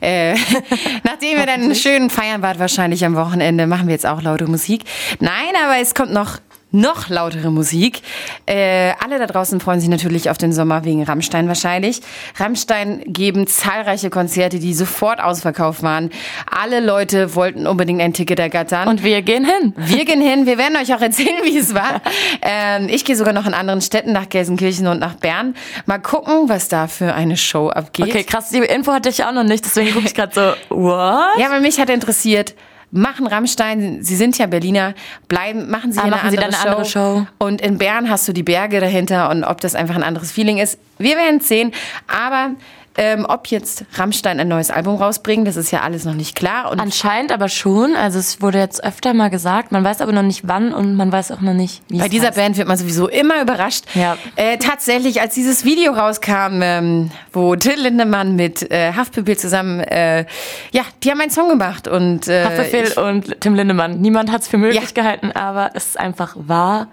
Äh, 0.00 0.34
nachdem 1.04 1.38
ihr 1.38 1.46
dann 1.46 1.74
schön 1.74 2.10
feiern 2.10 2.42
wart, 2.42 2.58
wahrscheinlich 2.58 3.04
am 3.04 3.14
Wochenende, 3.14 3.66
machen 3.66 3.86
wir 3.86 3.94
jetzt 3.94 4.06
auch 4.06 4.20
laute 4.22 4.46
Musik. 4.46 4.82
Nein, 5.20 5.52
aber 5.64 5.78
es 5.80 5.94
kommt 5.94 6.12
noch 6.12 6.38
noch 6.72 7.08
lautere 7.08 7.50
Musik. 7.50 8.02
Äh, 8.46 8.92
alle 9.02 9.18
da 9.18 9.26
draußen 9.26 9.60
freuen 9.60 9.80
sich 9.80 9.88
natürlich 9.88 10.30
auf 10.30 10.38
den 10.38 10.52
Sommer 10.52 10.84
wegen 10.84 11.02
Rammstein 11.02 11.48
wahrscheinlich. 11.48 12.00
Rammstein 12.36 13.02
geben 13.06 13.46
zahlreiche 13.46 14.10
Konzerte, 14.10 14.58
die 14.58 14.74
sofort 14.74 15.20
ausverkauft 15.20 15.82
waren. 15.82 16.10
Alle 16.50 16.80
Leute 16.80 17.34
wollten 17.34 17.66
unbedingt 17.66 18.00
ein 18.00 18.12
Ticket 18.12 18.38
ergattern. 18.38 18.88
Und 18.88 19.04
wir 19.04 19.22
gehen 19.22 19.44
hin. 19.44 19.74
Wir 19.76 20.04
gehen 20.04 20.20
hin, 20.20 20.46
wir 20.46 20.58
werden 20.58 20.76
euch 20.76 20.94
auch 20.94 21.00
erzählen, 21.00 21.38
wie 21.44 21.56
es 21.56 21.74
war. 21.74 22.00
Ähm, 22.40 22.88
ich 22.88 23.04
gehe 23.04 23.16
sogar 23.16 23.32
noch 23.32 23.46
in 23.46 23.54
anderen 23.54 23.80
Städten, 23.80 24.12
nach 24.12 24.28
Gelsenkirchen 24.28 24.86
und 24.86 24.98
nach 24.98 25.14
Bern. 25.14 25.54
Mal 25.86 25.98
gucken, 25.98 26.48
was 26.48 26.68
da 26.68 26.88
für 26.88 27.14
eine 27.14 27.36
Show 27.36 27.68
abgeht. 27.68 28.08
Okay, 28.08 28.24
krass, 28.24 28.48
die 28.48 28.58
Info 28.58 28.92
hatte 28.92 29.08
ich 29.08 29.24
auch 29.24 29.32
noch 29.32 29.44
nicht, 29.44 29.64
deswegen 29.64 29.92
gucke 29.92 30.06
ich 30.06 30.14
gerade 30.14 30.34
so, 30.34 30.40
what? 30.74 31.38
Ja, 31.38 31.46
aber 31.46 31.60
mich 31.60 31.78
hat 31.78 31.90
interessiert, 31.90 32.54
machen 32.92 33.26
Rammstein, 33.26 34.02
Sie 34.02 34.14
sind 34.16 34.38
ja 34.38 34.46
Berliner, 34.46 34.94
bleiben, 35.26 35.68
machen 35.70 35.92
Sie 35.92 35.98
Ah, 35.98 36.06
machen 36.06 36.30
Sie 36.30 36.38
eine, 36.38 36.50
dann 36.50 36.54
andere, 36.54 36.76
eine 36.76 36.84
Show. 36.86 36.98
andere 37.00 37.24
Show? 37.24 37.26
Und 37.38 37.60
in 37.60 37.78
Bern 37.78 38.08
hast 38.08 38.28
du 38.28 38.32
die 38.32 38.42
Berge 38.42 38.78
dahinter 38.80 39.30
und 39.30 39.44
ob 39.44 39.60
das 39.60 39.74
einfach 39.74 39.96
ein 39.96 40.02
anderes 40.02 40.30
Feeling 40.30 40.58
ist. 40.58 40.78
Wir 40.98 41.16
werden 41.16 41.38
es 41.40 41.48
sehen, 41.48 41.72
aber 42.06 42.50
ähm, 42.96 43.24
ob 43.28 43.46
jetzt 43.48 43.84
Rammstein 43.94 44.38
ein 44.40 44.48
neues 44.48 44.70
Album 44.70 44.96
rausbringen, 44.96 45.44
das 45.44 45.56
ist 45.56 45.70
ja 45.70 45.80
alles 45.80 46.04
noch 46.04 46.14
nicht 46.14 46.36
klar. 46.36 46.70
Und 46.70 46.78
Anscheinend 46.80 47.32
aber 47.32 47.48
schon, 47.48 47.94
also 47.96 48.18
es 48.18 48.42
wurde 48.42 48.58
jetzt 48.58 48.84
öfter 48.84 49.14
mal 49.14 49.30
gesagt, 49.30 49.72
man 49.72 49.82
weiß 49.84 50.00
aber 50.00 50.12
noch 50.12 50.22
nicht 50.22 50.46
wann 50.46 50.74
und 50.74 50.94
man 50.96 51.10
weiß 51.10 51.30
auch 51.32 51.40
noch 51.40 51.54
nicht, 51.54 51.82
wie 51.88 51.98
Bei 51.98 52.04
es 52.04 52.10
dieser 52.10 52.28
heißt. 52.28 52.36
Band 52.36 52.56
wird 52.58 52.68
man 52.68 52.76
sowieso 52.76 53.08
immer 53.08 53.40
überrascht. 53.40 53.84
Ja. 53.94 54.16
Äh, 54.36 54.58
tatsächlich, 54.58 55.20
als 55.20 55.34
dieses 55.34 55.64
Video 55.64 55.92
rauskam, 55.92 56.60
ähm, 56.62 57.10
wo 57.32 57.56
Till 57.56 57.80
Lindemann 57.80 58.36
mit 58.36 58.70
äh, 58.70 58.92
Haftbefehl 58.92 59.36
zusammen, 59.38 59.80
äh, 59.80 60.26
ja, 60.72 60.82
die 61.02 61.10
haben 61.10 61.20
einen 61.20 61.30
Song 61.30 61.48
gemacht 61.48 61.88
und 61.88 62.28
äh, 62.28 62.44
Haftbefehl 62.44 62.92
und 62.98 63.40
Tim 63.40 63.54
Lindemann. 63.54 64.00
Niemand 64.00 64.30
hat 64.30 64.42
es 64.42 64.48
für 64.48 64.58
möglich 64.58 64.82
Ja. 64.82 64.88
gehalten, 64.94 65.32
aber 65.32 65.70
es 65.74 65.86
ist 65.88 65.98
einfach 66.00 66.34
wahr. 66.36 66.88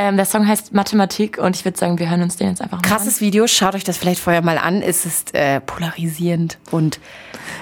Ähm, 0.00 0.16
der 0.16 0.26
Song 0.26 0.46
heißt 0.46 0.72
Mathematik 0.72 1.38
und 1.38 1.56
ich 1.56 1.64
würde 1.64 1.76
sagen, 1.76 1.98
wir 1.98 2.08
hören 2.08 2.22
uns 2.22 2.36
den 2.36 2.50
jetzt 2.50 2.62
einfach 2.62 2.80
mal 2.80 2.88
Krasses 2.88 3.20
Video, 3.20 3.48
schaut 3.48 3.74
euch 3.74 3.82
das 3.82 3.96
vielleicht 3.98 4.20
vorher 4.20 4.42
mal 4.42 4.56
an. 4.56 4.80
Es 4.80 5.04
ist 5.04 5.34
äh, 5.34 5.60
polarisierend 5.60 6.56
und 6.70 7.00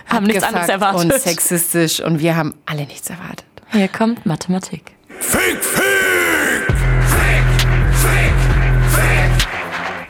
Haben 0.07 0.27
nichts 0.27 0.43
anderes 0.45 0.69
erwartet. 0.69 1.15
und 1.15 1.19
sexistisch 1.19 1.99
und 2.01 2.19
wir 2.21 2.37
haben 2.37 2.55
alle 2.67 2.85
nichts 2.85 3.09
erwartet. 3.09 3.47
an. 3.73 3.79
Hier 3.79 3.89
kommt 3.89 4.27
Mathematik. 4.27 4.93
Fick, 5.19 5.65
fick! 5.65 5.86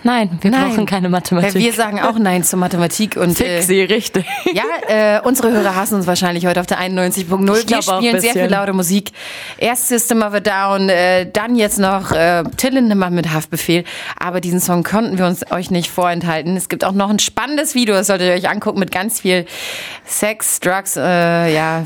Nein, 0.06 0.38
wir 0.40 0.52
brauchen 0.52 0.86
keine 0.86 1.08
Mathematik. 1.08 1.54
Wir 1.54 1.72
sagen 1.72 2.00
auch 2.00 2.16
Nein 2.16 2.44
zur 2.44 2.60
Mathematik 2.60 3.16
und 3.16 3.36
Fick 3.36 3.48
äh, 3.48 3.60
sie, 3.60 3.82
richtig. 3.82 4.24
ja, 4.52 4.62
äh, 4.86 5.20
unsere 5.20 5.50
Hörer 5.50 5.74
hassen 5.74 5.96
uns 5.96 6.06
wahrscheinlich 6.06 6.46
heute 6.46 6.60
auf 6.60 6.66
der 6.66 6.78
91.0. 6.78 7.58
Ich 7.58 7.68
Wir 7.68 7.82
spielen 7.82 8.20
sehr 8.20 8.32
viel 8.32 8.46
laute 8.46 8.72
Musik. 8.72 9.10
Erst 9.58 9.88
System 9.88 10.22
of 10.22 10.32
a 10.32 10.40
Down, 10.40 10.88
äh, 10.88 11.28
dann 11.30 11.56
jetzt 11.56 11.80
noch 11.80 12.12
äh, 12.12 12.44
Till 12.56 12.74
Lindemann 12.74 13.14
mit 13.14 13.32
Haftbefehl. 13.32 13.82
Aber 14.16 14.40
diesen 14.40 14.60
Song 14.60 14.84
konnten 14.84 15.18
wir 15.18 15.26
uns 15.26 15.50
euch 15.50 15.72
nicht 15.72 15.90
vorenthalten. 15.90 16.56
Es 16.56 16.68
gibt 16.68 16.84
auch 16.84 16.92
noch 16.92 17.10
ein 17.10 17.18
spannendes 17.18 17.74
Video, 17.74 17.96
das 17.96 18.06
solltet 18.06 18.28
ihr 18.28 18.34
euch 18.34 18.48
angucken 18.48 18.78
mit 18.78 18.92
ganz 18.92 19.20
viel 19.20 19.44
Sex, 20.04 20.60
Drugs, 20.60 20.96
äh, 20.96 21.52
ja, 21.52 21.82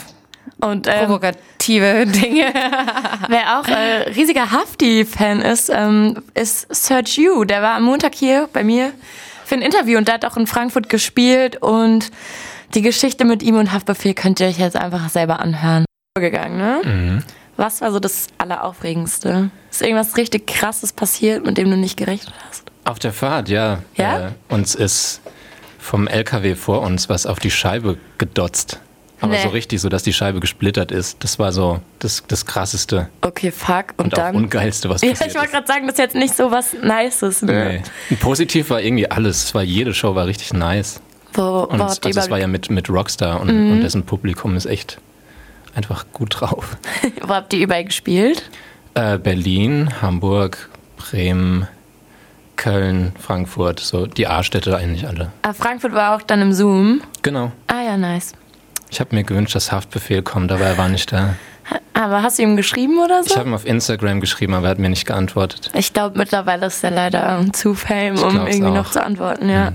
Und 0.60 0.86
ähm, 0.86 1.06
provokative 1.06 2.06
Dinge. 2.06 2.52
wer 3.28 3.58
auch 3.58 3.68
äh, 3.68 4.10
riesiger 4.10 4.50
Hafti-Fan 4.50 5.40
ist, 5.40 5.70
ähm, 5.70 6.22
ist 6.34 6.74
Serge 6.74 7.10
Yu. 7.22 7.44
Der 7.44 7.62
war 7.62 7.76
am 7.76 7.84
Montag 7.84 8.14
hier 8.14 8.48
bei 8.52 8.64
mir 8.64 8.92
für 9.44 9.54
ein 9.56 9.62
Interview 9.62 9.98
und 9.98 10.08
der 10.08 10.14
hat 10.14 10.24
auch 10.24 10.36
in 10.36 10.46
Frankfurt 10.46 10.88
gespielt 10.88 11.56
und 11.60 12.10
die 12.74 12.82
Geschichte 12.82 13.24
mit 13.24 13.42
ihm 13.42 13.56
und 13.56 13.72
Haftbefehl 13.72 14.14
könnt 14.14 14.38
ihr 14.40 14.46
euch 14.46 14.58
jetzt 14.58 14.76
einfach 14.76 15.08
selber 15.08 15.40
anhören. 15.40 15.84
Gegangen, 16.14 16.58
ne? 16.58 17.22
Was 17.56 17.80
war 17.80 17.92
so 17.92 18.00
das 18.00 18.28
Alleraufregendste? 18.38 19.50
Ist 19.70 19.82
irgendwas 19.82 20.16
richtig 20.16 20.46
krasses 20.46 20.92
passiert, 20.92 21.44
mit 21.44 21.58
dem 21.58 21.70
du 21.70 21.76
nicht 21.76 21.96
gerechnet 21.96 22.34
hast? 22.48 22.64
Auf 22.84 22.98
der 22.98 23.12
Fahrt, 23.12 23.48
ja. 23.48 23.82
Ja? 23.96 24.28
Äh, 24.28 24.30
uns 24.48 24.74
ist 24.74 25.20
vom 25.78 26.06
LKW 26.06 26.54
vor 26.54 26.82
uns 26.82 27.08
was 27.08 27.26
auf 27.26 27.38
die 27.38 27.50
Scheibe 27.50 27.98
gedotzt. 28.18 28.80
Aber 29.22 29.32
Nee. 29.34 29.42
so 29.42 29.48
richtig, 29.50 29.80
so 29.80 29.88
dass 29.88 30.02
die 30.02 30.12
Scheibe 30.12 30.40
gesplittert 30.40 30.90
ist. 30.92 31.22
Das 31.22 31.38
war 31.38 31.52
so 31.52 31.80
das, 31.98 32.22
das 32.28 32.46
krasseste 32.46 33.08
Okay, 33.20 33.50
fuck. 33.50 33.94
Und, 33.98 34.06
und, 34.06 34.14
auch 34.14 34.18
dann? 34.18 34.34
ungeilste, 34.36 34.88
was 34.88 35.02
Ja, 35.02 35.10
passiert 35.10 35.30
ich 35.30 35.36
wollte 35.36 35.50
gerade 35.52 35.66
sagen, 35.66 35.86
das 35.86 35.94
ist 35.94 35.98
jetzt 35.98 36.14
nicht 36.14 36.34
so 36.36 36.50
was 36.50 36.72
Nices. 36.72 37.42
Ne? 37.42 37.82
Nee. 38.10 38.16
Positiv 38.16 38.70
war 38.70 38.80
irgendwie 38.80 39.10
alles. 39.10 39.44
Es 39.44 39.54
war, 39.54 39.62
jede 39.62 39.92
Show 39.92 40.14
war 40.14 40.26
richtig 40.26 40.52
nice. 40.54 41.00
Wo, 41.34 41.60
Und 41.60 41.80
habt 41.80 42.04
ihr 42.06 42.16
also 42.16 42.30
war 42.30 42.38
ja 42.38 42.46
mit, 42.46 42.70
mit 42.70 42.88
Rockstar 42.90 43.40
und, 43.40 43.48
Mhm. 43.54 43.72
und 43.72 43.80
dessen 43.82 44.04
Publikum 44.04 44.56
ist 44.56 44.66
echt 44.66 44.98
einfach 45.74 46.06
gut 46.12 46.40
drauf. 46.40 46.76
wo 47.22 47.34
habt 47.34 47.52
ihr 47.52 47.60
überall 47.60 47.84
gespielt? 47.84 48.50
Äh, 48.94 49.18
Berlin, 49.18 49.90
Hamburg, 50.02 50.68
Bremen, 50.96 51.68
Köln, 52.56 53.12
Frankfurt, 53.18 53.80
so 53.80 54.06
die 54.06 54.26
A-Städte 54.26 54.76
eigentlich 54.76 55.06
alle. 55.06 55.30
Ah, 55.42 55.52
Frankfurt 55.52 55.92
war 55.94 56.16
auch 56.16 56.22
dann 56.22 56.42
im 56.42 56.52
Zoom. 56.52 57.00
Genau. 57.22 57.52
Ah 57.68 57.82
ja, 57.84 57.96
nice. 57.96 58.32
Ich 58.90 59.00
habe 59.00 59.14
mir 59.14 59.24
gewünscht, 59.24 59.54
dass 59.54 59.70
Haftbefehl 59.72 60.22
kommt, 60.22 60.50
aber 60.52 60.64
er 60.64 60.78
war 60.78 60.88
nicht 60.88 61.12
da. 61.12 61.34
Aber 61.94 62.22
hast 62.22 62.38
du 62.38 62.42
ihm 62.42 62.56
geschrieben 62.56 62.98
oder 62.98 63.20
Ich 63.20 63.28
so? 63.28 63.36
habe 63.36 63.48
ihm 63.48 63.54
auf 63.54 63.64
Instagram 63.64 64.20
geschrieben, 64.20 64.54
aber 64.54 64.66
er 64.66 64.70
hat 64.70 64.78
mir 64.78 64.88
nicht 64.88 65.06
geantwortet. 65.06 65.70
Ich 65.74 65.92
glaube, 65.92 66.18
mittlerweile 66.18 66.66
ist 66.66 66.82
er 66.82 66.90
leider 66.90 67.44
zu 67.52 67.74
fame, 67.74 68.14
Ich 68.14 68.22
um 68.22 68.36
irgendwie 68.46 68.66
auch. 68.68 68.74
noch 68.74 68.90
zu 68.90 69.04
antworten, 69.04 69.48
ja. 69.48 69.72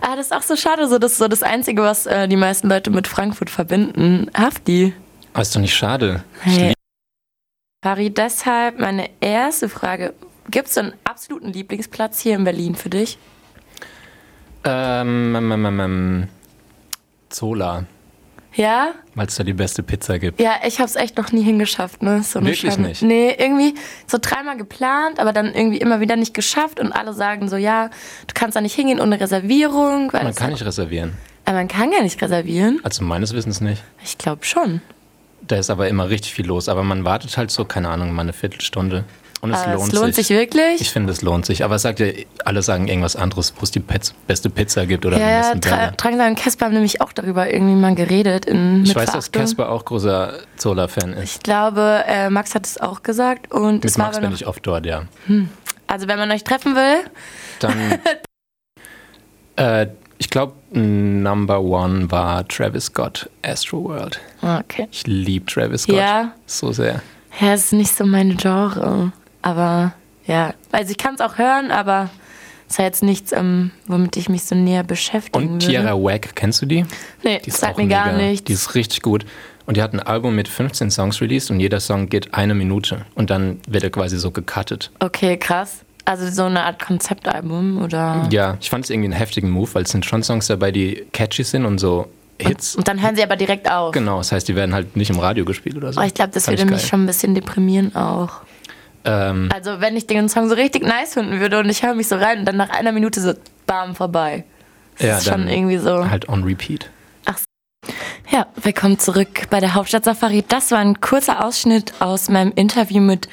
Ah, 0.00 0.14
das 0.14 0.26
ist 0.26 0.32
auch 0.32 0.42
so 0.42 0.54
schade, 0.54 0.86
so 0.88 0.98
das 0.98 1.12
ist 1.12 1.18
so 1.18 1.26
das 1.28 1.42
Einzige, 1.42 1.82
was 1.82 2.06
äh, 2.06 2.28
die 2.28 2.36
meisten 2.36 2.68
Leute 2.68 2.90
mit 2.90 3.08
Frankfurt 3.08 3.50
verbinden. 3.50 4.30
Hafti. 4.34 4.94
Aber 5.32 5.42
ist 5.42 5.56
doch 5.56 5.60
nicht 5.60 5.74
schade. 5.74 6.22
Ich 6.46 6.58
Hey. 6.58 6.74
Pari, 7.80 8.10
deshalb 8.10 8.78
meine 8.78 9.10
erste 9.20 9.68
Frage. 9.68 10.14
Gibt 10.50 10.68
es 10.68 10.74
so 10.74 10.80
einen 10.80 10.92
absoluten 11.04 11.48
Lieblingsplatz 11.52 12.20
hier 12.20 12.36
in 12.36 12.44
Berlin 12.44 12.76
für 12.76 12.90
dich? 12.90 13.18
Ähm, 14.64 15.34
ähm, 15.34 15.52
ähm, 15.52 15.80
ähm, 15.80 16.28
Zola, 17.30 17.84
Ja? 18.54 18.92
weil 19.14 19.26
es 19.26 19.34
da 19.34 19.44
die 19.44 19.52
beste 19.52 19.82
Pizza 19.82 20.18
gibt. 20.18 20.40
Ja, 20.40 20.52
ich 20.66 20.80
hab's 20.80 20.96
echt 20.96 21.16
noch 21.18 21.32
nie 21.32 21.42
hingeschafft, 21.42 22.02
ne? 22.02 22.22
So 22.22 22.40
Wirklich 22.40 22.60
Schande. 22.72 22.88
nicht? 22.88 23.02
Nee, 23.02 23.34
irgendwie 23.38 23.74
so 24.06 24.18
dreimal 24.20 24.56
geplant, 24.56 25.18
aber 25.20 25.32
dann 25.32 25.54
irgendwie 25.54 25.78
immer 25.78 26.00
wieder 26.00 26.16
nicht 26.16 26.34
geschafft 26.34 26.80
und 26.80 26.92
alle 26.92 27.12
sagen 27.12 27.48
so, 27.48 27.56
ja, 27.56 27.88
du 27.88 28.34
kannst 28.34 28.56
da 28.56 28.60
nicht 28.60 28.74
hingehen 28.74 29.00
ohne 29.00 29.20
Reservierung. 29.20 30.12
Weil 30.12 30.22
Man 30.22 30.30
es 30.32 30.36
kann 30.36 30.50
nicht 30.50 30.64
reservieren. 30.64 31.12
Aber 31.44 31.56
man 31.56 31.68
kann 31.68 31.90
gar 31.90 32.02
nicht 32.02 32.20
reservieren. 32.22 32.80
Also 32.82 33.04
meines 33.04 33.34
Wissens 33.34 33.60
nicht. 33.60 33.82
Ich 34.04 34.16
glaube 34.16 34.44
schon. 34.44 34.80
Da 35.42 35.56
ist 35.56 35.70
aber 35.70 35.88
immer 35.88 36.08
richtig 36.08 36.32
viel 36.34 36.46
los. 36.46 36.68
Aber 36.68 36.84
man 36.84 37.04
wartet 37.04 37.36
halt 37.36 37.50
so, 37.50 37.64
keine 37.64 37.88
Ahnung, 37.88 38.12
mal 38.12 38.22
eine 38.22 38.32
Viertelstunde. 38.32 39.04
Und 39.44 39.50
es 39.52 39.58
Aber 39.58 39.74
lohnt, 39.74 39.92
es 39.92 39.98
lohnt 40.00 40.14
sich, 40.14 40.28
sich. 40.28 40.36
wirklich. 40.36 40.80
Ich 40.80 40.90
finde, 40.92 41.12
es 41.12 41.20
lohnt 41.20 41.44
sich. 41.46 41.64
Aber 41.64 41.76
sagt 41.78 41.98
ja, 41.98 42.06
alle 42.44 42.62
sagen 42.62 42.86
irgendwas 42.86 43.16
anderes, 43.16 43.52
wo 43.58 43.64
es 43.64 43.72
die 43.72 43.80
Pez 43.80 44.14
beste 44.28 44.48
Pizza 44.48 44.86
gibt 44.86 45.04
oder 45.04 45.18
ja, 45.18 45.28
ja, 45.28 45.38
besten 45.40 45.60
Tra 45.60 45.76
Burger. 45.76 45.92
Drangsal 45.96 46.30
und 46.30 46.38
Casper 46.38 46.64
haben 46.66 46.74
nämlich 46.74 47.00
auch 47.00 47.12
darüber 47.12 47.52
irgendwie 47.52 47.74
mal 47.74 47.94
geredet. 47.96 48.44
In, 48.46 48.84
Ich 48.84 48.94
weiß, 48.94 49.06
dass 49.06 49.26
Verachtung. 49.26 49.42
Casper 49.42 49.68
auch 49.70 49.84
großer 49.84 50.34
Zola-Fan 50.58 51.14
ist. 51.14 51.36
Ich 51.36 51.42
glaube, 51.42 52.04
äh, 52.06 52.30
Max 52.30 52.54
hat 52.54 52.66
es 52.66 52.80
auch 52.80 53.02
gesagt. 53.02 53.50
Und 53.52 53.82
Mit 53.82 53.98
Max 53.98 54.20
bin 54.20 54.32
ich 54.32 54.46
oft 54.46 54.64
dort, 54.64 54.86
ja. 54.86 55.06
Also 55.88 56.06
wenn 56.06 56.18
man 56.20 56.30
euch 56.30 56.44
treffen 56.44 56.76
will, 56.76 57.00
Dann, 57.58 57.98
äh, 59.56 59.88
ich 60.18 60.30
glaube, 60.30 60.52
Number 60.70 61.60
One 61.60 62.08
war 62.12 62.46
Travis 62.46 62.84
Scott, 62.86 63.28
Astro 63.42 63.82
World. 63.82 64.20
Ah, 64.40 64.60
okay. 64.60 64.86
Ich 64.92 65.04
liebe 65.08 65.46
Travis 65.46 65.82
Scott 65.82 65.96
Ja. 65.96 66.32
so 66.46 66.70
sehr. 66.70 67.02
Ja, 67.40 67.54
es 67.54 67.64
ist 67.64 67.72
nicht 67.72 67.96
so 67.96 68.06
mein 68.06 68.36
Genre. 68.36 69.10
Aber 69.42 69.92
ja, 70.26 70.54
also 70.70 70.90
ich 70.90 70.98
kann 70.98 71.14
es 71.14 71.20
auch 71.20 71.38
hören, 71.38 71.70
aber 71.70 72.10
es 72.68 72.74
ist 72.74 72.78
ja 72.78 72.84
jetzt 72.84 73.02
nichts, 73.02 73.32
ähm, 73.32 73.70
womit 73.86 74.16
ich 74.16 74.28
mich 74.28 74.44
so 74.44 74.54
näher 74.54 74.82
beschäftigen 74.84 75.54
Und. 75.54 75.58
Tierra 75.60 75.94
Wack, 75.94 76.34
kennst 76.34 76.62
du 76.62 76.66
die? 76.66 76.86
Nee, 77.22 77.40
Die 77.44 77.50
sagt 77.50 77.76
mir 77.76 77.86
gar 77.88 78.12
mega. 78.12 78.18
nichts. 78.28 78.44
Die 78.44 78.52
ist 78.52 78.74
richtig 78.74 79.02
gut. 79.02 79.26
Und 79.66 79.76
die 79.76 79.82
hat 79.82 79.92
ein 79.92 80.00
Album 80.00 80.34
mit 80.34 80.48
15 80.48 80.90
Songs 80.90 81.20
released 81.20 81.50
und 81.50 81.60
jeder 81.60 81.78
Song 81.80 82.08
geht 82.08 82.34
eine 82.34 82.54
Minute. 82.54 83.04
Und 83.14 83.30
dann 83.30 83.60
wird 83.68 83.84
er 83.84 83.90
quasi 83.90 84.18
so 84.18 84.30
gecuttet. 84.30 84.90
Okay, 84.98 85.36
krass. 85.36 85.84
Also 86.04 86.28
so 86.30 86.42
eine 86.44 86.64
Art 86.64 86.84
Konzeptalbum 86.84 87.80
oder. 87.80 88.26
Ja, 88.32 88.56
ich 88.60 88.70
fand 88.70 88.84
es 88.84 88.90
irgendwie 88.90 89.06
einen 89.06 89.12
heftigen 89.18 89.50
Move, 89.50 89.72
weil 89.74 89.84
es 89.84 89.90
sind 89.90 90.04
schon 90.04 90.24
Songs 90.24 90.48
dabei, 90.48 90.72
die 90.72 91.04
catchy 91.12 91.44
sind 91.44 91.64
und 91.64 91.78
so 91.78 92.08
Hits. 92.40 92.74
Und 92.74 92.88
dann 92.88 93.00
hören 93.00 93.14
sie 93.14 93.22
aber 93.22 93.36
direkt 93.36 93.70
auf. 93.70 93.92
Genau, 93.92 94.18
das 94.18 94.32
heißt, 94.32 94.48
die 94.48 94.56
werden 94.56 94.74
halt 94.74 94.96
nicht 94.96 95.10
im 95.10 95.20
Radio 95.20 95.44
gespielt 95.44 95.76
oder 95.76 95.92
so. 95.92 96.00
Oh, 96.00 96.04
ich 96.04 96.14
glaube, 96.14 96.32
das 96.32 96.46
Fand 96.46 96.58
würde 96.58 96.70
ich 96.74 96.76
mich 96.80 96.88
schon 96.88 97.04
ein 97.04 97.06
bisschen 97.06 97.34
deprimieren 97.36 97.94
auch. 97.94 98.40
Ähm, 99.04 99.48
Also 99.54 99.80
wenn 99.80 99.96
ich 99.96 100.06
den 100.06 100.28
Song 100.28 100.48
so 100.48 100.54
richtig 100.54 100.84
nice 100.86 101.14
finden 101.14 101.40
würde 101.40 101.58
und 101.58 101.68
ich 101.68 101.82
höre 101.82 101.94
mich 101.94 102.08
so 102.08 102.16
rein 102.16 102.40
und 102.40 102.44
dann 102.44 102.56
nach 102.56 102.70
einer 102.70 102.92
Minute 102.92 103.20
so 103.20 103.32
bam 103.66 103.94
vorbei. 103.94 104.44
Das 104.98 105.06
ja, 105.06 105.16
ist 105.18 105.24
schon 105.24 105.40
dann 105.46 105.48
irgendwie 105.48 105.78
so. 105.78 106.08
Halt 106.08 106.28
on 106.28 106.44
repeat. 106.44 106.88
Ja, 108.30 108.46
willkommen 108.62 108.98
zurück 108.98 109.48
bei 109.50 109.60
der 109.60 109.74
Hauptstadt 109.74 110.04
Safari. 110.04 110.42
Das 110.46 110.70
war 110.70 110.78
ein 110.78 111.00
kurzer 111.00 111.44
Ausschnitt 111.44 111.92
aus 111.98 112.28
meinem 112.30 112.52
Interview 112.54 113.00
mit 113.02 113.28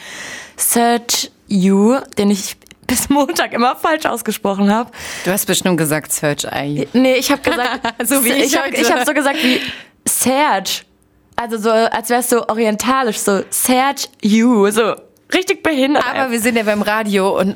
Serge 0.57 1.29
Yu, 1.47 1.97
den 2.17 2.31
ich 2.31 2.57
bis 2.88 3.07
Montag 3.09 3.53
immer 3.53 3.75
falsch 3.77 4.05
ausgesprochen 4.05 4.73
habe. 4.73 4.91
Du 5.23 5.31
hast 5.31 5.45
bestimmt 5.45 5.77
gesagt 5.77 6.11
Search 6.11 6.43
Eye. 6.45 6.88
Nee, 6.93 7.13
ich 7.15 7.31
habe 7.31 7.41
gesagt, 7.41 7.93
So 8.09 8.25
wie 8.25 8.29
ich 8.29 8.45
ich 8.45 8.57
habe 8.57 8.69
heute. 8.69 8.81
ich 8.81 8.91
hab 8.91 9.05
so 9.05 9.13
gesagt 9.13 9.38
wie 9.41 9.61
Serge. 10.05 10.81
Also 11.35 11.57
so, 11.57 11.69
als 11.69 12.09
wär's 12.09 12.29
so 12.29 12.47
orientalisch, 12.49 13.19
so 13.19 13.43
Serge 13.51 14.07
Yu, 14.21 14.69
so 14.71 14.95
richtig 15.33 15.63
behindert. 15.63 16.05
Aber 16.05 16.31
wir 16.31 16.39
sind 16.39 16.55
ja 16.55 16.63
beim 16.63 16.81
Radio 16.81 17.39
und 17.39 17.55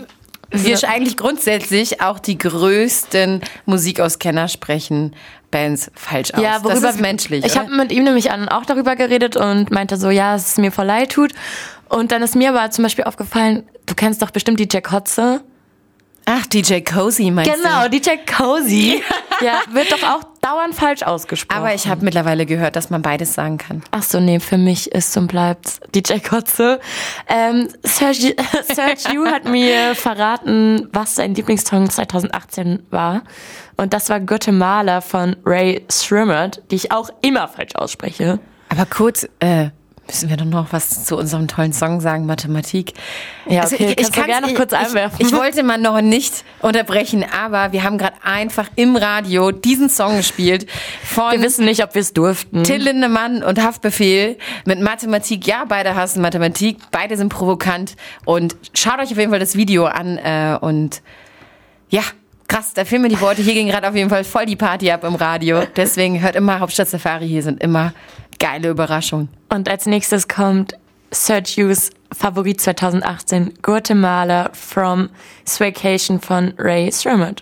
wir 0.53 0.77
So. 0.77 0.87
eigentlich 0.87 1.17
grundsätzlich 1.17 2.01
auch 2.01 2.19
die 2.19 2.37
größten 2.37 3.41
Musikauskenner 3.65 4.47
sprechen 4.47 5.15
Bands 5.49 5.91
falsch 5.95 6.33
aus. 6.33 6.41
Ja, 6.41 6.63
worüber 6.63 6.81
das 6.81 6.95
ist 6.95 7.01
menschlich. 7.01 7.45
Ich 7.45 7.57
habe 7.57 7.71
mit 7.75 7.91
ihm 7.91 8.03
nämlich 8.03 8.31
an, 8.31 8.49
auch 8.49 8.65
darüber 8.65 8.95
geredet 8.95 9.35
und 9.35 9.71
meinte 9.71 9.97
so, 9.97 10.09
ja, 10.09 10.35
es 10.35 10.57
mir 10.57 10.71
voll 10.71 10.85
leid 10.85 11.11
tut. 11.11 11.33
Und 11.89 12.11
dann 12.11 12.21
ist 12.21 12.35
mir 12.35 12.49
aber 12.49 12.69
zum 12.71 12.83
Beispiel 12.83 13.05
aufgefallen, 13.05 13.63
du 13.85 13.93
kennst 13.95 14.21
doch 14.21 14.31
bestimmt 14.31 14.59
DJ 14.59 14.79
Kotze. 14.79 15.41
Ach, 16.25 16.45
DJ 16.45 16.79
Cozy 16.81 17.31
meinst 17.31 17.53
Genau, 17.53 17.83
du? 17.83 17.89
DJ 17.99 18.11
Cozy. 18.25 19.03
ja, 19.41 19.61
wird 19.71 19.91
doch 19.91 20.03
auch 20.03 20.23
dauernd 20.41 20.73
falsch 20.73 21.03
ausgesprochen. 21.03 21.59
Aber 21.59 21.73
ich 21.73 21.87
habe 21.87 22.03
mittlerweile 22.05 22.45
gehört, 22.45 22.75
dass 22.75 22.89
man 22.89 23.01
beides 23.01 23.33
sagen 23.33 23.57
kann. 23.57 23.83
Ach 23.91 24.03
so, 24.03 24.19
nee, 24.19 24.39
für 24.39 24.57
mich 24.57 24.91
ist 24.91 25.15
und 25.17 25.27
bleibt 25.27 25.81
DJ 25.95 26.19
Kotze. 26.19 26.79
Ähm, 27.27 27.67
Serge, 27.83 28.35
Serge 28.73 29.13
Yu 29.13 29.25
hat 29.25 29.45
mir 29.45 29.95
verraten, 29.95 30.87
was 30.93 31.15
sein 31.15 31.35
Lieblingssong 31.35 31.89
2018 31.89 32.83
war. 32.89 33.23
Und 33.75 33.93
das 33.93 34.09
war 34.09 34.19
Guatemala 34.19 35.01
von 35.01 35.35
Ray 35.45 35.85
Srimmert, 35.91 36.61
die 36.71 36.75
ich 36.75 36.91
auch 36.91 37.09
immer 37.21 37.47
falsch 37.47 37.75
ausspreche. 37.75 38.39
Aber 38.69 38.85
kurz, 38.85 39.27
äh, 39.39 39.69
Müssen 40.07 40.29
wir 40.29 40.35
doch 40.35 40.45
noch 40.45 40.73
was 40.73 41.05
zu 41.05 41.15
unserem 41.17 41.47
tollen 41.47 41.71
Song 41.71 42.01
sagen, 42.01 42.25
Mathematik? 42.25 42.93
Ja, 43.47 43.61
Also 43.61 43.75
okay, 43.75 43.95
kannst 43.95 44.09
du 44.09 44.19
kann's- 44.21 44.27
gerne 44.27 44.47
noch 44.47 44.53
kurz 44.55 44.73
einwerfen. 44.73 45.17
Ich, 45.19 45.27
ich 45.27 45.33
wollte 45.37 45.63
mal 45.63 45.77
noch 45.77 46.01
nicht 46.01 46.43
unterbrechen, 46.59 47.25
aber 47.33 47.71
wir 47.71 47.83
haben 47.83 47.97
gerade 47.97 48.17
einfach 48.21 48.69
im 48.75 48.97
Radio 48.97 49.51
diesen 49.51 49.89
Song 49.89 50.17
gespielt 50.17 50.67
von 51.05 51.31
Wir 51.31 51.41
wissen 51.41 51.63
nicht, 51.65 51.83
ob 51.83 51.95
wir 51.95 52.01
es 52.01 52.11
durften. 52.11 52.63
Till 52.63 52.81
Lindemann 52.83 53.43
und 53.43 53.63
Haftbefehl 53.63 54.37
mit 54.65 54.81
Mathematik. 54.81 55.47
Ja, 55.47 55.63
beide 55.67 55.95
hassen 55.95 56.21
Mathematik, 56.21 56.77
beide 56.91 57.15
sind 57.15 57.29
provokant 57.29 57.95
und 58.25 58.55
schaut 58.73 58.99
euch 58.99 59.11
auf 59.11 59.17
jeden 59.17 59.29
Fall 59.31 59.39
das 59.39 59.55
Video 59.55 59.85
an 59.85 60.17
äh, 60.17 60.57
und 60.59 61.01
ja, 61.89 62.01
krass, 62.49 62.73
da 62.73 62.83
fehlen 62.83 63.03
mir 63.03 63.09
die 63.09 63.21
Worte. 63.21 63.41
Hier 63.41 63.53
ging 63.53 63.67
gerade 63.67 63.87
auf 63.87 63.95
jeden 63.95 64.09
Fall 64.09 64.25
voll 64.25 64.45
die 64.45 64.57
Party 64.57 64.91
ab 64.91 65.05
im 65.05 65.15
Radio. 65.15 65.63
Deswegen 65.77 66.21
hört 66.21 66.35
immer 66.35 66.59
Hauptstadt 66.59 66.89
Safari, 66.89 67.27
hier 67.27 67.41
sind 67.41 67.63
immer 67.63 67.93
geile 68.43 68.71
Überraschungen. 68.71 69.29
Und 69.47 69.69
als 69.69 69.85
nächstes 69.85 70.27
kommt 70.27 70.73
Sergius 71.11 71.91
Favorit 72.11 72.59
2018, 72.59 73.53
Guatemala 73.61 74.49
from 74.51 75.09
Swaycation 75.47 76.19
von 76.19 76.53
Ray 76.57 76.91
Sherman. 76.91 77.35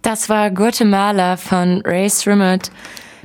Das 0.00 0.28
war 0.30 0.50
Guatemala 0.50 1.36
von 1.36 1.82
Ray 1.84 2.08
Srimmet. 2.08 2.70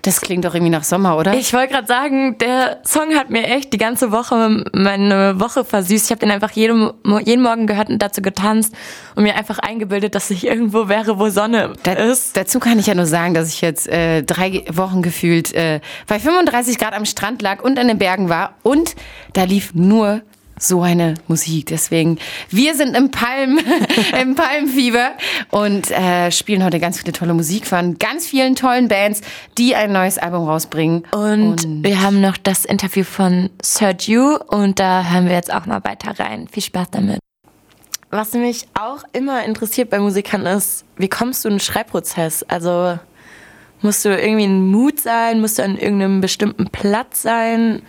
Das 0.04 0.22
klingt 0.22 0.46
doch 0.46 0.54
irgendwie 0.54 0.72
nach 0.72 0.84
Sommer, 0.84 1.18
oder? 1.18 1.34
Ich 1.36 1.54
wollte 1.54 1.74
gerade 1.74 1.88
sagen, 1.88 2.38
der 2.38 2.80
Song 2.86 3.16
hat 3.16 3.30
mir 3.30 3.44
echt 3.44 3.74
die 3.74 3.78
ganze 3.78 4.12
Woche 4.12 4.64
meine 4.74 5.40
Woche 5.40 5.66
versüßt. 5.66 6.06
Ich 6.06 6.12
habe 6.12 6.20
den 6.20 6.32
einfach 6.32 6.52
jeden, 6.52 6.92
jeden 7.26 7.42
Morgen 7.44 7.68
gehört 7.68 7.90
und 7.90 8.00
dazu 8.00 8.22
getanzt 8.22 8.74
und 9.16 9.24
mir 9.24 9.36
einfach 9.36 9.60
eingebildet, 9.60 10.16
dass 10.16 10.30
ich 10.30 10.46
irgendwo 10.46 10.88
wäre, 10.88 11.20
wo 11.20 11.30
Sonne 11.30 11.74
Da, 11.84 11.94
ist. 11.94 12.38
dazu 12.38 12.60
kann 12.60 12.80
ich 12.80 12.88
ja 12.88 12.96
nur 12.96 13.06
sagen, 13.06 13.34
dass 13.34 13.50
ich 13.50 13.62
jetzt 13.62 13.88
äh, 13.90 14.24
drei 14.24 14.64
Wochen 14.72 15.02
gefühlt 15.02 15.54
äh, 15.54 15.80
bei 16.08 16.20
35 16.20 16.78
Grad 16.78 16.94
am 16.94 17.06
Strand 17.06 17.42
lag 17.42 17.62
und 17.64 17.78
an 17.80 17.88
den 17.88 17.98
Bergen 17.98 18.30
war 18.30 18.54
und 18.64 18.96
da 19.34 19.44
lief 19.44 19.74
nur 19.74 20.22
so 20.60 20.82
eine 20.82 21.16
Musik. 21.28 21.68
Deswegen, 21.68 22.20
wir 22.50 22.76
sind 22.76 22.96
im 22.96 23.12
Palm, 23.12 23.60
im 24.22 24.36
Palmfieber 24.36 25.12
und 25.50 25.90
äh, 25.92 26.32
spielen 26.32 26.64
heute 26.64 26.80
ganz 26.80 27.00
viele 27.00 27.14
tolle 27.14 27.34
Musik 27.34 27.66
von 27.66 27.98
ganz 27.98 28.28
vielen 28.28 28.56
tollen 28.56 28.88
Bands, 28.88 29.22
die 29.58 29.76
ein 29.76 29.92
neues 29.92 30.18
Album 30.18 30.48
rausbringen. 30.48 31.04
Und, 31.12 31.68
wir 31.84 32.02
haben 32.02 32.22
noch 32.22 32.38
das 32.38 32.66
Interview 32.66 33.04
von 33.04 33.50
Sergio 33.62 34.40
und 34.48 34.80
da 34.80 35.04
hören 35.04 35.26
wir 35.26 35.34
jetzt 35.34 35.54
auch 35.54 35.66
mal 35.66 35.84
weiter 35.84 36.20
rein. 36.20 36.48
Viel 36.48 36.64
Spaß 36.64 36.92
damit. 36.92 37.20
Was 38.12 38.34
mich 38.34 38.68
auch 38.74 39.04
immer 39.14 39.46
interessiert 39.46 39.90
bei 39.90 40.00
Musikern 40.00 40.46
ist, 40.46 40.84
wie 40.98 41.10
kommst 41.10 41.46
du 41.46 41.50
in 41.50 41.56
den 41.56 41.60
Schreibprozess? 41.60 42.44
Also 42.44 42.98
musst 43.82 44.04
du 44.04 44.10
irgendwie 44.10 44.46
in 44.46 44.72
Mut 44.72 45.00
sein, 45.00 45.42
musst 45.42 45.60
du 45.60 45.64
an 45.64 45.78
irgendeinem 45.78 46.20
bestimmten 46.20 46.66
Platz 46.70 47.22
sein 47.22 47.84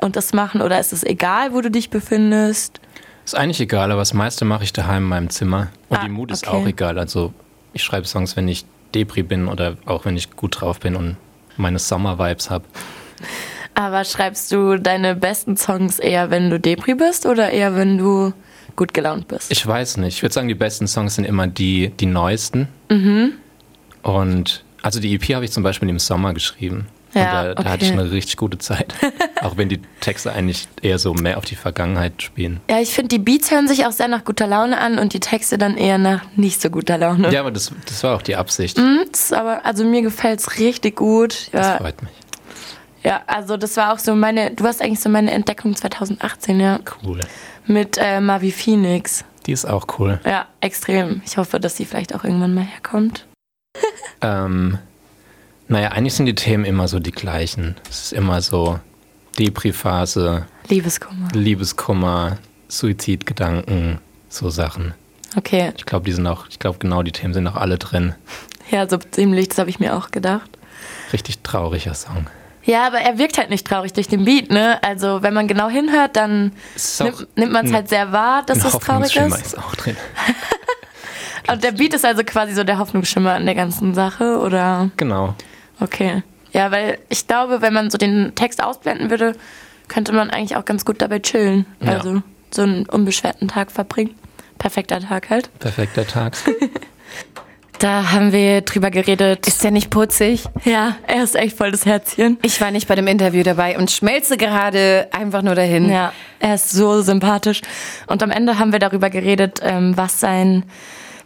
und 0.00 0.16
das 0.16 0.32
machen 0.32 0.60
oder 0.62 0.78
ist 0.80 0.92
es 0.92 1.02
egal, 1.04 1.52
wo 1.52 1.60
du 1.60 1.70
dich 1.70 1.90
befindest? 1.90 2.80
Ist 3.24 3.34
eigentlich 3.36 3.60
egal, 3.60 3.90
aber 3.90 4.00
das 4.02 4.14
meiste 4.14 4.44
mache 4.44 4.64
ich 4.64 4.72
daheim 4.72 5.02
in 5.04 5.08
meinem 5.08 5.30
Zimmer. 5.30 5.68
Und 5.88 5.98
Ah, 5.98 6.02
die 6.04 6.08
Mut 6.10 6.30
ist 6.30 6.46
okay. 6.46 6.56
auch 6.56 6.66
egal. 6.66 6.98
Also 6.98 7.32
ich 7.72 7.82
schreibe 7.82 8.06
Songs, 8.06 8.36
wenn 8.36 8.46
ich 8.46 8.64
Depri 8.94 9.22
bin 9.22 9.48
oder 9.48 9.76
auch 9.84 10.04
wenn 10.04 10.16
ich 10.16 10.30
gut 10.30 10.60
drauf 10.60 10.78
bin 10.80 10.94
und 10.96 11.16
meine 11.56 11.78
Sommer-Vibes 11.78 12.50
habe. 12.50 12.64
Aber 13.74 14.04
schreibst 14.04 14.52
du 14.52 14.78
deine 14.78 15.16
besten 15.16 15.56
Songs 15.56 15.98
eher, 15.98 16.30
wenn 16.30 16.50
du 16.50 16.60
Depri 16.60 16.94
bist 16.94 17.26
oder 17.26 17.50
eher, 17.50 17.74
wenn 17.74 17.98
du 17.98 18.32
gut 18.76 18.94
gelaunt 18.94 19.26
bist? 19.28 19.50
Ich 19.50 19.66
weiß 19.66 19.96
nicht. 19.98 20.16
Ich 20.16 20.22
würde 20.22 20.32
sagen, 20.34 20.48
die 20.48 20.54
besten 20.54 20.86
Songs 20.86 21.16
sind 21.16 21.24
immer 21.24 21.46
die, 21.46 21.88
die 21.98 22.06
neuesten. 22.06 22.68
Und 24.02 24.64
also 24.82 25.00
die 25.00 25.14
EP 25.14 25.34
habe 25.34 25.44
ich 25.44 25.50
zum 25.52 25.62
Beispiel 25.62 25.88
im 25.88 25.98
Sommer 25.98 26.32
geschrieben. 26.32 26.86
Ja, 27.16 27.40
und 27.40 27.58
da, 27.58 27.62
da 27.62 27.70
hatte 27.70 27.84
ich 27.84 27.92
okay. 27.92 28.00
eine 28.00 28.10
richtig 28.10 28.36
gute 28.36 28.58
Zeit. 28.58 28.94
auch 29.42 29.56
wenn 29.56 29.68
die 29.68 29.80
Texte 30.00 30.32
eigentlich 30.32 30.68
eher 30.82 30.98
so 30.98 31.14
mehr 31.14 31.38
auf 31.38 31.44
die 31.44 31.56
Vergangenheit 31.56 32.22
spielen. 32.22 32.60
Ja, 32.70 32.78
ich 32.78 32.90
finde, 32.94 33.08
die 33.08 33.18
Beats 33.18 33.50
hören 33.50 33.68
sich 33.68 33.86
auch 33.86 33.92
sehr 33.92 34.08
nach 34.08 34.24
guter 34.24 34.46
Laune 34.46 34.78
an 34.78 34.98
und 34.98 35.12
die 35.12 35.20
Texte 35.20 35.58
dann 35.58 35.76
eher 35.76 35.98
nach 35.98 36.22
nicht 36.36 36.60
so 36.60 36.70
guter 36.70 36.98
Laune. 36.98 37.32
Ja, 37.32 37.40
aber 37.40 37.50
das, 37.50 37.72
das 37.86 38.02
war 38.04 38.16
auch 38.16 38.22
die 38.22 38.36
Absicht. 38.36 38.78
Das 38.78 39.20
ist 39.24 39.32
aber, 39.32 39.64
also 39.64 39.84
mir 39.84 40.02
gefällt's 40.02 40.58
richtig 40.58 40.96
gut. 40.96 41.48
Das 41.52 41.66
Ja, 41.66 41.76
freut 41.78 42.02
mich. 42.02 42.12
ja, 43.02 43.22
also 43.26 43.56
das 43.56 43.76
war 43.76 43.92
auch 43.92 43.98
so 43.98 44.14
meine, 44.14 44.50
du 44.50 44.64
warst 44.64 44.82
eigentlich 44.82 45.00
so 45.00 45.08
meine 45.08 45.30
Entdeckung 45.30 45.74
2018, 45.74 46.60
ja. 46.60 46.80
Cool. 47.02 47.20
Mit 47.66 47.98
äh, 47.98 48.20
Mavi 48.20 48.52
Phoenix. 48.52 49.24
Die 49.46 49.52
ist 49.52 49.64
auch 49.64 49.86
cool. 49.98 50.20
Ja, 50.24 50.46
extrem. 50.60 51.22
Ich 51.24 51.36
hoffe, 51.36 51.60
dass 51.60 51.76
sie 51.76 51.84
vielleicht 51.84 52.14
auch 52.14 52.24
irgendwann 52.24 52.54
mal 52.54 52.64
herkommt. 52.64 53.26
Ähm, 54.20 54.78
naja, 55.68 55.88
eigentlich 55.88 56.14
sind 56.14 56.26
die 56.26 56.34
Themen 56.34 56.64
immer 56.64 56.88
so 56.88 56.98
die 57.00 57.12
gleichen. 57.12 57.76
Es 57.90 58.06
ist 58.06 58.12
immer 58.12 58.40
so 58.40 58.78
Depri-Phase, 59.38 60.46
Liebeskummer. 60.68 61.28
Liebeskummer, 61.32 62.38
Suizidgedanken, 62.68 63.98
so 64.28 64.50
Sachen. 64.50 64.94
Okay. 65.36 65.72
Ich 65.76 65.86
glaube, 65.86 66.06
die 66.06 66.12
sind 66.12 66.26
auch, 66.26 66.46
ich 66.48 66.58
glaube, 66.58 66.78
genau 66.78 67.02
die 67.02 67.12
Themen 67.12 67.34
sind 67.34 67.46
auch 67.46 67.56
alle 67.56 67.78
drin. 67.78 68.14
Ja, 68.70 68.88
so 68.88 68.96
ziemlich, 68.96 69.48
das 69.48 69.58
habe 69.58 69.70
ich 69.70 69.78
mir 69.78 69.96
auch 69.96 70.10
gedacht. 70.10 70.50
Richtig 71.12 71.40
trauriger 71.42 71.94
Song. 71.94 72.26
Ja, 72.64 72.88
aber 72.88 72.98
er 72.98 73.16
wirkt 73.18 73.38
halt 73.38 73.48
nicht 73.48 73.66
traurig 73.66 73.92
durch 73.92 74.08
den 74.08 74.24
Beat, 74.24 74.50
ne? 74.50 74.82
Also, 74.82 75.22
wenn 75.22 75.34
man 75.34 75.46
genau 75.46 75.68
hinhört, 75.68 76.16
dann 76.16 76.52
nimmt, 76.98 77.36
nimmt 77.36 77.52
man 77.52 77.66
es 77.66 77.72
halt 77.72 77.88
sehr 77.88 78.10
wahr, 78.10 78.42
dass 78.44 78.64
es 78.64 78.76
traurig 78.78 79.14
ist. 79.16 79.40
ist 79.40 79.58
auch 79.58 79.74
drin. 79.76 79.96
Und 81.48 81.62
der 81.62 81.70
Beat 81.72 81.94
ist 81.94 82.04
also 82.04 82.24
quasi 82.24 82.54
so 82.54 82.64
der 82.64 82.78
Hoffnungsschimmer 82.78 83.34
an 83.34 83.46
der 83.46 83.54
ganzen 83.54 83.94
Sache, 83.94 84.38
oder? 84.40 84.90
Genau. 84.96 85.36
Okay. 85.80 86.22
Ja, 86.52 86.70
weil 86.70 86.98
ich 87.08 87.26
glaube, 87.26 87.60
wenn 87.60 87.72
man 87.72 87.90
so 87.90 87.98
den 87.98 88.34
Text 88.34 88.62
ausblenden 88.62 89.10
würde, 89.10 89.34
könnte 89.88 90.12
man 90.12 90.30
eigentlich 90.30 90.56
auch 90.56 90.64
ganz 90.64 90.84
gut 90.84 91.02
dabei 91.02 91.18
chillen. 91.18 91.66
Ja. 91.80 91.92
Also 91.92 92.22
so 92.50 92.62
einen 92.62 92.86
unbeschwerten 92.86 93.48
Tag 93.48 93.70
verbringen. 93.70 94.14
Perfekter 94.58 95.00
Tag 95.00 95.30
halt. 95.30 95.50
Perfekter 95.58 96.06
Tag. 96.06 96.36
Da 97.78 98.10
haben 98.12 98.32
wir 98.32 98.62
drüber 98.62 98.90
geredet. 98.90 99.46
Ist 99.46 99.62
der 99.62 99.70
nicht 99.70 99.90
putzig? 99.90 100.44
Ja, 100.64 100.96
er 101.06 101.22
ist 101.22 101.36
echt 101.36 101.56
voll 101.56 101.72
das 101.72 101.84
Herzchen. 101.84 102.38
Ich 102.42 102.60
war 102.60 102.70
nicht 102.70 102.88
bei 102.88 102.94
dem 102.94 103.06
Interview 103.06 103.42
dabei 103.42 103.76
und 103.76 103.90
schmelze 103.90 104.38
gerade 104.38 105.08
einfach 105.12 105.42
nur 105.42 105.54
dahin. 105.54 105.90
Ja, 105.90 106.12
er 106.38 106.54
ist 106.54 106.70
so 106.70 107.02
sympathisch. 107.02 107.60
Und 108.06 108.22
am 108.22 108.30
Ende 108.30 108.58
haben 108.58 108.72
wir 108.72 108.78
darüber 108.78 109.10
geredet, 109.10 109.60
ähm, 109.62 109.96
was 109.96 110.20
sein, 110.20 110.64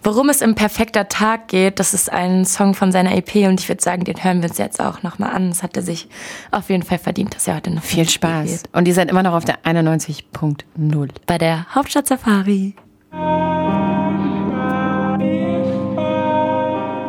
worum 0.03 0.29
es 0.29 0.41
im 0.41 0.55
Perfekter 0.55 1.07
Tag 1.07 1.47
geht. 1.47 1.79
Das 1.79 1.93
ist 1.93 2.11
ein 2.11 2.45
Song 2.45 2.73
von 2.73 2.91
seiner 2.91 3.15
EP 3.15 3.47
und 3.47 3.59
ich 3.59 3.69
würde 3.69 3.81
sagen, 3.81 4.03
den 4.03 4.23
hören 4.23 4.41
wir 4.41 4.49
uns 4.49 4.57
jetzt 4.57 4.81
auch 4.81 5.03
nochmal 5.03 5.31
an. 5.31 5.49
Das 5.49 5.63
hat 5.63 5.77
er 5.77 5.83
sich 5.83 6.07
auf 6.51 6.69
jeden 6.69 6.83
Fall 6.83 6.97
verdient, 6.97 7.35
dass 7.35 7.47
er 7.47 7.55
heute 7.55 7.71
noch 7.71 7.83
Viel 7.83 8.09
Spaß. 8.09 8.63
Und 8.71 8.87
ihr 8.87 8.93
seid 8.93 9.09
immer 9.09 9.23
noch 9.23 9.33
auf 9.33 9.45
der 9.45 9.59
91.0. 9.63 11.09
bei 11.27 11.37
der 11.37 11.67
Hauptstadt 11.75 12.07
Safari. 12.07 12.75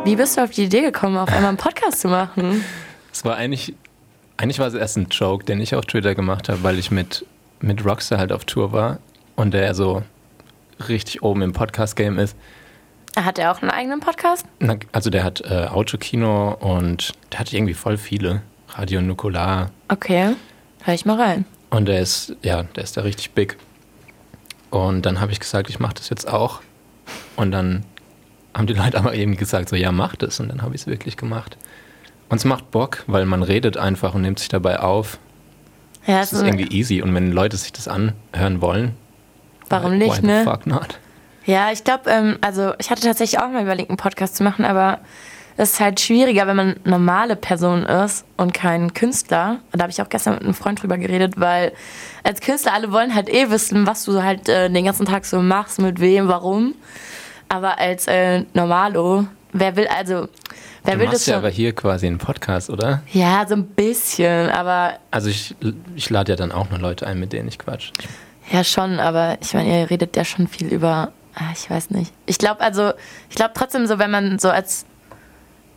Wie 0.05 0.15
bist 0.15 0.37
du 0.37 0.43
auf 0.43 0.51
die 0.51 0.65
Idee 0.65 0.81
gekommen, 0.81 1.17
auf 1.17 1.29
einmal 1.29 1.49
einen 1.49 1.57
Podcast 1.57 2.01
zu 2.01 2.09
machen? 2.09 2.63
Es 3.11 3.23
war 3.23 3.37
eigentlich, 3.37 3.73
eigentlich 4.37 4.59
war 4.59 4.67
es 4.67 4.73
erst 4.73 4.97
ein 4.97 5.07
Joke, 5.09 5.45
den 5.45 5.61
ich 5.61 5.75
auf 5.75 5.85
Twitter 5.85 6.13
gemacht 6.13 6.49
habe, 6.49 6.61
weil 6.63 6.77
ich 6.77 6.91
mit, 6.91 7.25
mit 7.61 7.85
Rockstar 7.85 8.19
halt 8.19 8.31
auf 8.33 8.43
Tour 8.45 8.73
war 8.73 8.99
und 9.35 9.53
der 9.53 9.73
so 9.73 10.03
richtig 10.89 11.23
oben 11.23 11.41
im 11.41 11.53
Podcast-Game 11.53 12.19
ist. 12.19 12.35
Hat 13.15 13.37
er 13.37 13.51
auch 13.51 13.61
einen 13.61 13.69
eigenen 13.71 13.99
Podcast? 13.99 14.45
Na, 14.59 14.75
Also 14.91 15.09
der 15.09 15.23
hat 15.23 15.41
äh, 15.41 15.67
Autokino 15.67 16.53
und 16.59 17.13
der 17.31 17.39
hat 17.39 17.53
irgendwie 17.53 17.73
voll 17.75 17.97
viele. 17.97 18.41
Radio 18.69 19.01
Nukular. 19.01 19.69
Okay, 19.87 20.35
hör 20.83 20.93
ich 20.95 21.05
mal 21.05 21.21
rein. 21.21 21.45
Und 21.69 21.85
der 21.87 21.99
ist, 21.99 22.35
ja, 22.41 22.63
der 22.63 22.83
ist 22.83 22.97
da 22.97 23.01
richtig 23.01 23.31
big. 23.31 23.57
Und 24.71 25.05
dann 25.05 25.19
habe 25.21 25.31
ich 25.31 25.39
gesagt, 25.39 25.69
ich 25.69 25.79
mache 25.79 25.93
das 25.93 26.09
jetzt 26.09 26.27
auch. 26.27 26.61
Und 27.35 27.51
dann 27.51 27.83
haben 28.55 28.65
die 28.65 28.73
Leute 28.73 28.97
aber 28.97 29.13
eben 29.13 29.37
gesagt, 29.37 29.69
so 29.69 29.75
ja, 29.75 29.91
mach 29.91 30.15
das. 30.15 30.39
Und 30.39 30.49
dann 30.49 30.63
habe 30.63 30.73
ich 30.73 30.81
es 30.81 30.87
wirklich 30.87 31.17
gemacht. 31.17 31.57
Und 32.29 32.37
es 32.37 32.45
macht 32.45 32.71
Bock, 32.71 33.03
weil 33.05 33.25
man 33.25 33.43
redet 33.43 33.77
einfach 33.77 34.15
und 34.15 34.23
nimmt 34.23 34.39
sich 34.39 34.47
dabei 34.49 34.79
auf. 34.79 35.19
Ja, 36.07 36.21
Es 36.21 36.33
ist 36.33 36.41
irgendwie 36.41 36.67
easy. 36.75 37.01
Und 37.03 37.13
wenn 37.13 37.31
Leute 37.31 37.57
sich 37.57 37.71
das 37.71 37.87
anhören 37.87 38.59
wollen, 38.59 38.95
warum 39.69 39.93
why 39.93 39.97
nicht, 39.99 40.15
the 40.15 40.25
ne? 40.25 40.43
fuck 40.43 40.65
not? 40.65 40.99
Ja, 41.45 41.71
ich 41.71 41.83
glaube, 41.83 42.09
ähm, 42.09 42.37
also 42.41 42.73
ich 42.79 42.89
hatte 42.89 43.01
tatsächlich 43.01 43.39
auch 43.41 43.49
mal 43.49 43.63
überlegt, 43.63 43.89
einen 43.89 43.97
Podcast 43.97 44.35
zu 44.37 44.43
machen, 44.43 44.63
aber 44.65 44.99
es 45.57 45.73
ist 45.73 45.79
halt 45.79 45.99
schwieriger, 45.99 46.47
wenn 46.47 46.55
man 46.55 46.75
normale 46.83 47.35
Person 47.35 47.83
ist 47.83 48.25
und 48.37 48.53
kein 48.53 48.93
Künstler. 48.93 49.59
Da 49.71 49.81
habe 49.83 49.91
ich 49.91 50.01
auch 50.01 50.09
gestern 50.09 50.33
mit 50.35 50.43
einem 50.43 50.53
Freund 50.55 50.81
drüber 50.81 50.97
geredet, 50.97 51.33
weil 51.37 51.73
als 52.23 52.41
Künstler 52.41 52.73
alle 52.73 52.91
wollen 52.91 53.13
halt 53.13 53.29
eh 53.29 53.49
wissen, 53.51 53.85
was 53.85 54.03
du 54.05 54.23
halt 54.23 54.49
äh, 54.49 54.69
den 54.69 54.85
ganzen 54.85 55.05
Tag 55.05 55.25
so 55.25 55.41
machst, 55.41 55.79
mit 55.79 55.99
wem, 55.99 56.27
warum. 56.27 56.73
Aber 57.49 57.77
als 57.77 58.07
äh, 58.07 58.45
Normalo, 58.53 59.27
wer 59.51 59.75
will 59.75 59.87
also, 59.87 60.27
wer 60.85 60.93
Du 60.95 60.99
will 61.01 61.05
das 61.05 61.13
machst 61.15 61.27
ja 61.27 61.33
schon? 61.33 61.39
aber 61.43 61.49
hier 61.49 61.75
quasi 61.75 62.07
einen 62.07 62.17
Podcast, 62.17 62.71
oder? 62.71 63.03
Ja, 63.11 63.45
so 63.47 63.53
ein 63.53 63.65
bisschen, 63.67 64.49
aber 64.49 64.93
Also 65.11 65.29
ich, 65.29 65.53
ich 65.95 66.09
lade 66.09 66.31
ja 66.31 66.35
dann 66.35 66.51
auch 66.51 66.69
nur 66.71 66.79
Leute 66.79 67.05
ein, 67.05 67.19
mit 67.19 67.31
denen 67.31 67.47
ich 67.47 67.59
quatsch. 67.59 67.91
Ja, 68.51 68.63
schon, 68.63 68.99
aber 68.99 69.37
ich 69.39 69.53
meine, 69.53 69.81
ihr 69.81 69.89
redet 69.91 70.15
ja 70.15 70.25
schon 70.25 70.47
viel 70.47 70.67
über, 70.73 71.11
ah, 71.35 71.51
ich 71.53 71.69
weiß 71.69 71.89
nicht. 71.91 72.13
Ich 72.25 72.37
glaube 72.37 72.61
also, 72.61 72.91
ich 73.29 73.35
glaube 73.35 73.51
trotzdem 73.55 73.87
so, 73.87 73.99
wenn 73.99 74.11
man 74.11 74.39
so 74.39 74.49
als 74.49 74.85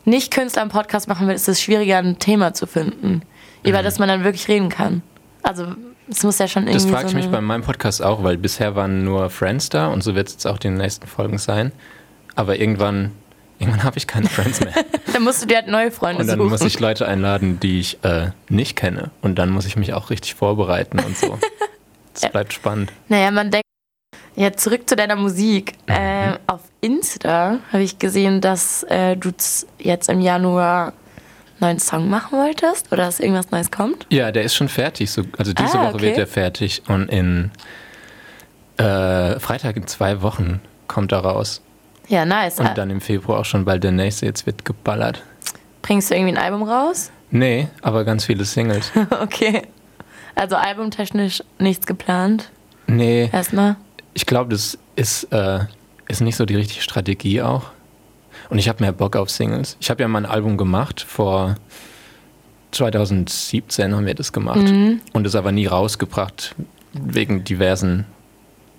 Nicht-Künstler 0.05 0.62
einen 0.62 0.71
Podcast 0.71 1.09
machen 1.09 1.27
will, 1.29 1.35
ist 1.35 1.49
es 1.49 1.61
schwieriger, 1.61 1.99
ein 1.99 2.19
Thema 2.19 2.55
zu 2.55 2.66
finden, 2.66 3.23
über 3.64 3.83
das 3.83 3.99
man 3.99 4.09
dann 4.09 4.25
wirklich 4.25 4.47
reden 4.49 4.69
kann. 4.69 5.03
Also, 5.42 5.66
es 6.09 6.23
muss 6.23 6.38
ja 6.38 6.47
schon 6.47 6.64
irgendwie 6.69 6.75
Das 6.85 6.87
frage 6.87 7.03
so 7.05 7.09
ich 7.11 7.14
mich 7.14 7.25
eine- 7.25 7.33
bei 7.33 7.40
meinem 7.40 7.62
Podcast 7.62 8.03
auch, 8.03 8.23
weil 8.23 8.37
bisher 8.37 8.77
waren 8.77 9.05
nur 9.05 9.31
Friends 9.31 9.69
da 9.69 9.88
und 9.88 10.03
so 10.05 10.14
wird 10.14 10.29
es 10.29 10.35
jetzt 10.35 10.47
auch 10.47 10.59
die 10.59 10.71
nächsten 10.71 11.07
Folgen 11.09 11.38
sein. 11.38 11.73
Aber 12.37 12.59
irgendwann, 12.61 13.11
irgendwann 13.59 13.83
habe 13.85 13.99
ich 13.99 14.07
keine 14.07 14.29
Friends 14.29 14.61
mehr. 14.61 14.73
Dann 15.12 15.23
musst 15.25 15.42
du 15.42 15.47
dir 15.47 15.57
halt 15.57 15.69
neue 15.69 15.90
Freunde 15.90 16.21
Und 16.21 16.29
dann 16.29 16.38
suchen. 16.38 16.51
muss 16.51 16.61
ich 16.61 16.79
Leute 16.79 17.09
einladen, 17.09 17.59
die 17.59 17.81
ich 17.81 18.05
äh, 18.05 18.31
nicht 18.51 18.77
kenne. 18.77 19.11
Und 19.23 19.38
dann 19.38 19.49
muss 19.49 19.64
ich 19.64 19.75
mich 19.77 19.95
auch 19.95 20.11
richtig 20.11 20.35
vorbereiten 20.35 20.99
und 21.01 21.16
so. 21.16 21.38
Das 22.19 22.31
bleibt 22.31 22.55
spannend. 22.55 22.92
Naja, 23.09 23.31
man 23.31 23.51
denkt. 23.51 23.66
Ja, 24.37 24.53
zurück 24.53 24.88
zu 24.88 24.96
deiner 24.96 25.16
Musik. 25.16 25.72
Äh, 25.87 26.35
auf 26.46 26.61
Insta 26.83 27.59
habe 27.72 27.83
ich 27.83 27.99
gesehen, 27.99 28.40
dass 28.40 28.83
äh, 28.85 29.16
du 29.16 29.33
jetzt 29.79 30.09
im 30.11 30.20
Januar 30.20 30.88
einen 30.88 30.92
neuen 31.61 31.79
Song 31.79 32.09
machen 32.11 32.38
wolltest 32.38 32.92
oder 32.92 33.07
dass 33.07 33.18
irgendwas 33.18 33.51
Neues 33.51 33.70
kommt. 33.70 34.07
Ja, 34.11 34.31
der 34.31 34.42
ist 34.42 34.55
schon 34.55 34.68
fertig. 34.68 35.11
So, 35.11 35.22
also 35.38 35.53
diese 35.55 35.79
Ah, 35.79 35.85
Woche 35.87 35.94
okay. 35.94 36.03
wird 36.03 36.16
der 36.18 36.27
fertig. 36.27 36.83
Und 36.88 37.09
in 37.09 37.51
äh, 38.77 39.40
Freitag 39.40 39.77
in 39.77 39.87
zwei 39.87 40.20
Wochen 40.20 40.61
kommt 40.87 41.12
er 41.12 41.20
raus. 41.20 41.62
Ja, 42.09 42.25
nice. 42.27 42.61
Und 42.61 42.77
dann 42.77 42.90
im 42.90 43.01
Februar 43.01 43.40
auch 43.40 43.44
schon 43.44 43.64
bald 43.64 43.83
der 43.85 43.92
nächste. 43.92 44.27
Jetzt 44.27 44.44
wird 44.46 44.64
geballert. 44.64 45.22
Bringst 45.83 46.11
du 46.11 46.14
irgendwie 46.14 46.35
ein 46.37 46.42
Album 46.42 46.62
raus? 46.62 47.11
Nee, 47.31 47.68
aber 47.83 48.05
ganz 48.05 48.27
viele 48.27 48.44
Singles. 48.44 48.92
okay. 49.22 49.62
Also 50.35 50.57
albumtechnisch 50.57 51.42
nichts 51.59 51.87
geplant. 51.87 52.51
Nee, 52.87 53.31
Erstmal. 53.33 53.77
Ich 54.17 54.25
glaube, 54.25 54.51
das 54.51 54.79
ist, 54.97 55.25
äh, 55.25 55.59
ist 56.09 56.23
nicht 56.23 56.37
so 56.37 56.47
die 56.47 56.57
richtige 56.57 56.81
Strategie 56.81 57.43
auch. 57.43 57.65
Und 58.49 58.59
ich 58.59 58.67
habe 58.69 58.83
mehr 58.83 58.93
Bock 58.93 59.15
auf 59.15 59.29
Singles. 59.29 59.77
Ich 59.79 59.91
habe 59.91 60.01
ja 60.01 60.09
mal 60.09 60.21
ein 60.21 60.27
Album 60.31 60.57
gemacht, 60.57 61.03
vor 61.03 61.57
2017 62.73 63.95
haben 63.95 64.07
wir 64.07 64.15
das 64.15 64.33
gemacht. 64.33 64.63
Mhm. 64.63 65.03
Und 65.13 65.27
es 65.27 65.35
aber 65.35 65.53
nie 65.53 65.67
rausgebracht, 65.67 66.55
wegen 66.95 67.45
diversen 67.45 68.07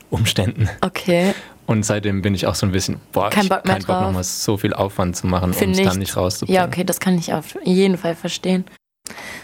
Umständen. 0.10 0.70
Okay. 0.82 1.36
Und 1.68 1.86
seitdem 1.86 2.24
bin 2.24 2.34
ich 2.34 2.48
auch 2.48 2.56
so 2.56 2.66
ein 2.66 2.72
bisschen, 2.72 3.00
boah, 3.12 3.30
Kein 3.30 3.44
ich 3.44 3.50
Bock 3.50 3.64
mehr 3.66 3.76
kein 3.76 3.84
Bock 3.84 3.96
drauf. 3.96 4.02
nochmal 4.08 4.24
so 4.24 4.58
viel 4.58 4.74
Aufwand 4.74 5.18
zu 5.18 5.28
machen, 5.28 5.54
um 5.54 5.72
es 5.72 5.84
dann 5.84 6.00
nicht 6.00 6.18
rauszubringen. 6.18 6.56
Ja, 6.56 6.66
okay, 6.66 6.84
das 6.84 7.00
kann 7.00 7.16
ich 7.16 7.34
auf 7.34 7.56
jeden 7.64 7.98
Fall 7.98 8.16
verstehen. 8.16 8.66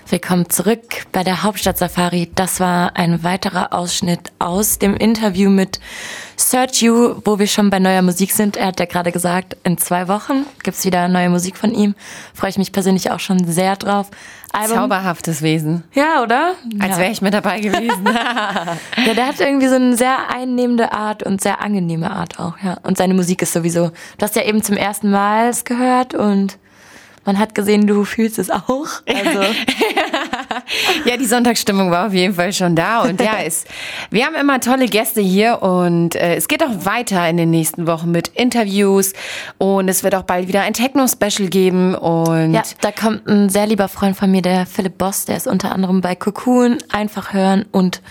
Willkommen 0.10 0.49
zurück 0.49 1.06
bei 1.12 1.23
der 1.23 1.43
Hauptstadt-Safari. 1.43 2.30
Das 2.36 2.60
war 2.60 2.95
ein 2.95 3.23
weiterer 3.23 3.73
Ausschnitt 3.73 4.32
aus 4.38 4.78
dem 4.78 4.95
Interview 4.95 5.49
mit 5.49 5.80
Search 6.38 6.82
You, 6.82 7.15
wo 7.26 7.39
wir 7.39 7.47
schon 7.47 7.69
bei 7.69 7.80
neuer 7.80 8.02
Musik 8.02 8.32
sind. 8.32 8.58
Er 8.58 8.67
hat 8.67 8.80
ja 8.80 8.86
gerade 8.86 9.12
gesagt, 9.12 9.58
in 9.63 9.78
zwei 9.78 10.08
Wochen 10.08 10.45
gibt's 10.62 10.86
wieder 10.86 11.08
neue 11.08 11.30
Musik 11.30 11.58
von 11.58 11.73
ihm. 11.73 11.95
Freue 12.34 12.49
ich 12.52 12.58
mich 12.58 12.71
persönlich 12.71 13.12
auch 13.12 13.19
schon 13.19 13.45
sehr 13.45 13.76
drauf. 13.76 14.12
Album, 14.52 14.78
Zauberhaftes 14.78 15.41
Wesen. 15.41 15.84
ja, 15.93 16.21
oder? 16.21 16.54
Als 16.80 16.91
ja. 16.91 16.97
wäre 16.99 17.12
ich 17.12 17.21
mit 17.21 17.34
dabei 17.34 17.60
gewesen. 17.60 18.06
Ja, 19.06 19.13
der 19.15 19.28
hat 19.28 19.39
irgendwie 19.39 19.67
so 19.67 19.76
eine 19.76 19.97
sehr 19.97 20.30
einnehmende 20.30 20.93
Art 20.93 21.23
und 21.23 21.41
sehr 21.41 21.62
angenehme 21.62 22.12
Art 22.12 22.39
auch, 22.39 22.58
ja. 22.63 22.78
Und 22.84 22.97
seine 22.97 23.13
Musik 23.13 23.41
ist 23.41 23.54
sowieso, 23.54 23.89
du 23.89 24.21
hast 24.21 24.36
ja 24.36 24.43
eben 24.43 24.62
zum 24.62 24.78
ersten 24.78 25.10
Mal 25.10 25.49
es 25.49 25.63
gehört 25.63 26.13
und 26.13 26.58
man 27.26 27.40
hat 27.40 27.56
gesehen, 27.56 27.88
du 27.88 28.04
fühlst 28.04 28.40
es 28.40 28.50
auch. 28.50 28.88
Also, 29.08 29.42
Ja, 31.06 31.18
die 31.18 31.26
Sonntagsstimmung 31.26 31.92
war 31.92 32.08
auf 32.08 32.14
jeden 32.14 32.34
Fall 32.34 32.54
schon 32.54 32.76
da 32.76 33.02
und 33.02 33.22
ja, 33.22 33.38
es, 33.44 33.66
wir 34.10 34.26
haben 34.26 34.36
immer 34.36 34.60
tolle 34.60 34.86
Gäste 34.86 35.22
hier 35.22 35.62
und 35.62 36.16
äh, 36.16 36.36
es 36.36 36.48
geht 36.48 36.64
auch 36.64 36.86
weiter 36.86 37.28
in 37.30 37.38
den 37.38 37.50
nächsten 37.50 37.88
Wochen 37.88 38.12
mit 38.12 38.30
Interviews 38.30 39.14
und 39.58 39.88
es 39.90 40.04
wird 40.04 40.16
auch 40.16 40.24
bald 40.24 40.48
wieder 40.48 40.62
ein 40.62 40.74
Techno-Special 40.74 41.50
geben 41.50 41.96
und 41.96 42.54
ja, 42.54 42.64
da 42.82 42.92
kommt 42.92 43.28
ein 43.28 43.50
sehr 43.50 43.68
lieber 43.68 43.88
Freund 43.88 44.16
von 44.16 44.32
mir, 44.32 44.42
der 44.42 44.66
Philipp 44.66 44.98
Boss, 44.98 45.26
der 45.26 45.38
ist 45.38 45.48
unter 45.48 45.72
anderem 45.72 46.02
bei 46.02 46.16
Cocoon, 46.16 46.78
einfach 46.92 47.34
hören 47.34 47.66
und 47.72 48.02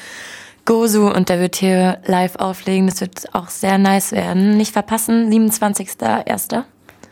Gozu 0.65 1.07
und 1.07 1.29
der 1.29 1.41
wird 1.41 1.57
hier 1.57 1.99
live 2.07 2.37
auflegen. 2.37 2.87
Das 2.87 3.01
wird 3.01 3.35
auch 3.35 3.49
sehr 3.49 3.79
nice 3.79 4.13
werden. 4.13 4.57
Nicht 4.57 4.73
verpassen, 4.73 5.29
27.01. 5.33 6.63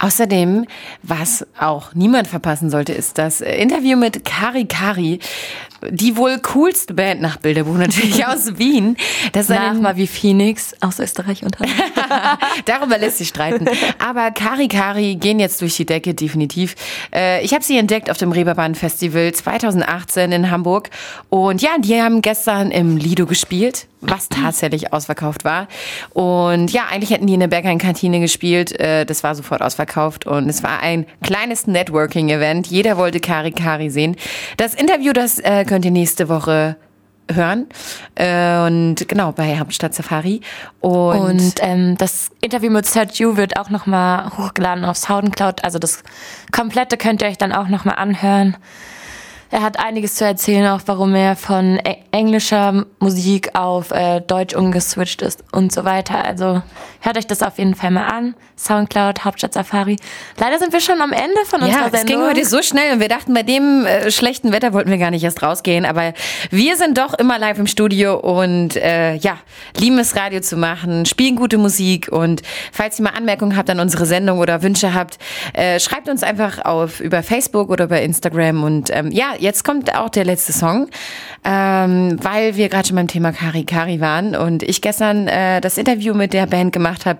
Außerdem, 0.01 0.67
was 1.03 1.47
auch 1.59 1.95
niemand 1.95 2.27
verpassen 2.27 2.71
sollte, 2.71 2.93
ist 2.95 3.19
das 3.19 3.43
äh, 3.43 3.57
Interview 3.57 3.99
mit 3.99 4.25
Kari 4.25 4.65
Kari, 4.65 5.21
die 5.91 6.17
wohl 6.17 6.39
coolste 6.39 6.95
Band 6.95 7.21
nach 7.21 7.37
Bilderbuch 7.37 7.77
natürlich 7.77 8.25
aus 8.27 8.59
Wien. 8.59 8.97
Das 9.33 9.45
ist 9.45 9.51
Nach 9.51 9.71
eine, 9.71 9.81
mal 9.81 9.97
wie 9.97 10.07
Phoenix 10.07 10.75
aus 10.81 11.01
Österreich 11.01 11.45
anderem. 11.45 11.69
Darüber 12.65 12.97
lässt 12.97 13.19
sich 13.19 13.29
streiten. 13.29 13.69
Aber 13.99 14.31
Kari 14.31 14.69
Kari 14.69 15.17
gehen 15.17 15.39
jetzt 15.39 15.61
durch 15.61 15.77
die 15.77 15.87
Decke, 15.87 16.15
definitiv. 16.15 16.77
Äh, 17.15 17.45
ich 17.45 17.53
habe 17.53 17.63
sie 17.63 17.77
entdeckt 17.77 18.11
auf 18.11 18.17
dem 18.17 18.33
Reeperbahn 18.33 18.75
Festival 18.75 19.33
2018 19.33 20.33
in 20.33 20.51
Hamburg. 20.51 20.89
Und 21.29 21.61
ja, 21.61 21.73
die 21.79 22.01
haben 22.01 22.23
gestern 22.23 22.71
im 22.71 22.97
Lido 22.97 23.27
gespielt, 23.27 23.87
was 24.01 24.29
tatsächlich 24.29 24.93
ausverkauft 24.93 25.45
war. 25.45 25.69
Und 26.11 26.73
ja, 26.73 26.87
eigentlich 26.91 27.11
hätten 27.11 27.27
die 27.27 27.35
in 27.35 27.41
der 27.41 27.49
Berghain-Kantine 27.49 28.21
gespielt. 28.21 28.79
Äh, 28.79 29.05
das 29.05 29.23
war 29.23 29.35
sofort 29.35 29.63
ausverkauft. 29.63 30.27
Und 30.27 30.49
es 30.49 30.63
war 30.63 30.81
ein 30.81 31.07
kleines 31.23 31.67
Networking-Event. 31.67 32.67
Jeder 32.67 32.97
wollte 32.97 33.21
Kari 33.21 33.53
Kari 33.53 33.91
sehen. 33.91 34.17
Das 34.57 34.75
Interview, 34.75 35.13
das 35.13 35.39
äh, 35.39 35.65
könnt 35.65 35.85
ihr 35.85 35.91
nächste 35.91 36.29
Woche 36.29 36.77
hören. 37.35 37.67
Äh, 38.15 38.67
und 38.67 39.09
genau, 39.09 39.33
bei 39.33 39.59
Hauptstadt 39.59 39.95
Safari. 39.95 40.41
Und, 40.81 41.19
Und 41.19 41.55
ähm, 41.61 41.97
das 41.97 42.31
Interview 42.41 42.71
mit 42.71 42.87
Sergio 42.87 43.37
wird 43.37 43.59
auch 43.59 43.71
nochmal 43.71 44.31
hochgeladen 44.37 44.85
auf 44.85 44.97
Soundcloud. 44.97 45.65
Also 45.65 45.79
das 45.79 46.03
komplette 46.53 46.97
könnt 46.97 47.23
ihr 47.23 47.29
euch 47.29 47.39
dann 47.39 47.53
auch 47.53 47.69
nochmal 47.69 47.97
anhören. 47.97 48.57
Er 49.53 49.63
hat 49.63 49.81
einiges 49.81 50.15
zu 50.15 50.25
erzählen, 50.25 50.69
auch 50.69 50.83
warum 50.87 51.15
er 51.15 51.35
von 51.35 51.79
e 51.85 51.97
englischer 52.13 52.87
Musik 52.99 53.51
auf 53.55 53.91
äh, 53.93 54.21
Deutsch 54.21 54.55
umgeswitcht 54.55 55.23
ist 55.23 55.45
und 55.53 55.73
so 55.73 55.85
weiter. 55.85 56.25
Also 56.25 56.63
hört 57.01 57.17
euch 57.17 57.27
das 57.27 57.43
auf 57.43 57.59
jeden 57.59 57.75
Fall 57.75 57.91
mal 57.91 58.07
an. 58.07 58.35
Soundcloud, 58.57 59.25
Hauptstadt 59.25 59.55
Safari. 59.55 59.97
Leider 60.39 60.59
sind 60.59 60.73
wir 60.73 60.81
schon 60.81 61.01
am 61.01 61.13
Ende 61.13 61.39
von 61.47 61.63
unserer 61.63 61.83
Ja, 61.83 61.87
es 61.87 62.05
ging 62.05 62.19
Sendung. 62.19 62.29
heute 62.29 62.45
so 62.45 62.63
schnell 62.63 62.93
und 62.93 63.01
wir 63.01 63.09
dachten, 63.09 63.33
bei 63.33 63.43
dem 63.43 63.87
äh, 63.87 64.11
schlechten 64.11 64.53
Wetter 64.53 64.73
wollten 64.73 64.91
wir 64.91 64.99
gar 64.99 65.11
nicht 65.11 65.25
erst 65.25 65.43
rausgehen, 65.43 65.87
aber 65.87 66.13
wir 66.51 66.77
sind 66.77 66.99
doch 66.99 67.15
immer 67.15 67.39
live 67.39 67.59
im 67.59 67.67
Studio 67.67 68.19
und 68.19 68.77
äh, 68.77 69.15
ja, 69.15 69.39
lieben 69.79 69.99
es 69.99 70.15
Radio 70.15 70.41
zu 70.41 70.57
machen, 70.57 71.07
spielen 71.07 71.37
gute 71.37 71.59
Musik 71.59 72.09
und 72.11 72.43
falls 72.73 72.99
ihr 72.99 73.05
mal 73.05 73.15
Anmerkungen 73.17 73.57
habt 73.57 73.71
an 73.71 73.81
unsere 73.81 74.05
Sendung 74.05 74.39
oder 74.39 74.63
Wünsche 74.63 74.95
habt, 74.95 75.19
äh, 75.55 75.81
schreibt 75.81 76.09
uns 76.09 76.23
einfach 76.23 76.65
auf 76.65 77.01
über 77.01 77.23
Facebook 77.23 77.71
oder 77.71 77.87
bei 77.87 78.03
Instagram 78.03 78.63
und 78.63 78.91
ähm, 78.91 79.11
ja, 79.11 79.35
jetzt 79.40 79.64
kommt 79.64 79.94
auch 79.94 80.09
der 80.09 80.24
letzte 80.24 80.53
Song, 80.53 80.88
ähm, 81.44 82.18
weil 82.22 82.57
wir 82.57 82.68
gerade 82.68 82.88
schon 82.88 82.96
beim 82.96 83.09
Thema 83.09 83.33
Kari 83.33 83.64
Kari 83.64 84.00
waren 84.00 84.37
und 84.37 84.62
ich 84.62 84.81
gestern 84.83 85.26
äh, 85.26 85.61
das 85.61 85.79
Interview 85.79 86.14
mit 86.14 86.33
der 86.33 86.46
Band 86.46 86.72
gemacht 86.72 87.07
habe 87.07 87.18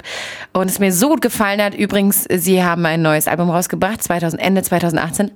und 0.53 0.69
es 0.69 0.79
mir 0.79 0.93
so 0.93 1.09
gut 1.09 1.23
gefallen 1.23 1.63
hat. 1.63 1.75
Übrigens, 1.75 2.25
sie 2.31 2.63
haben 2.63 2.87
ein 2.87 3.03
neues 3.03 3.27
Album 3.27 3.51
rausgebracht, 3.51 4.03
2000, 4.03 4.41
Ende 4.41 4.63
2018. 4.63 5.31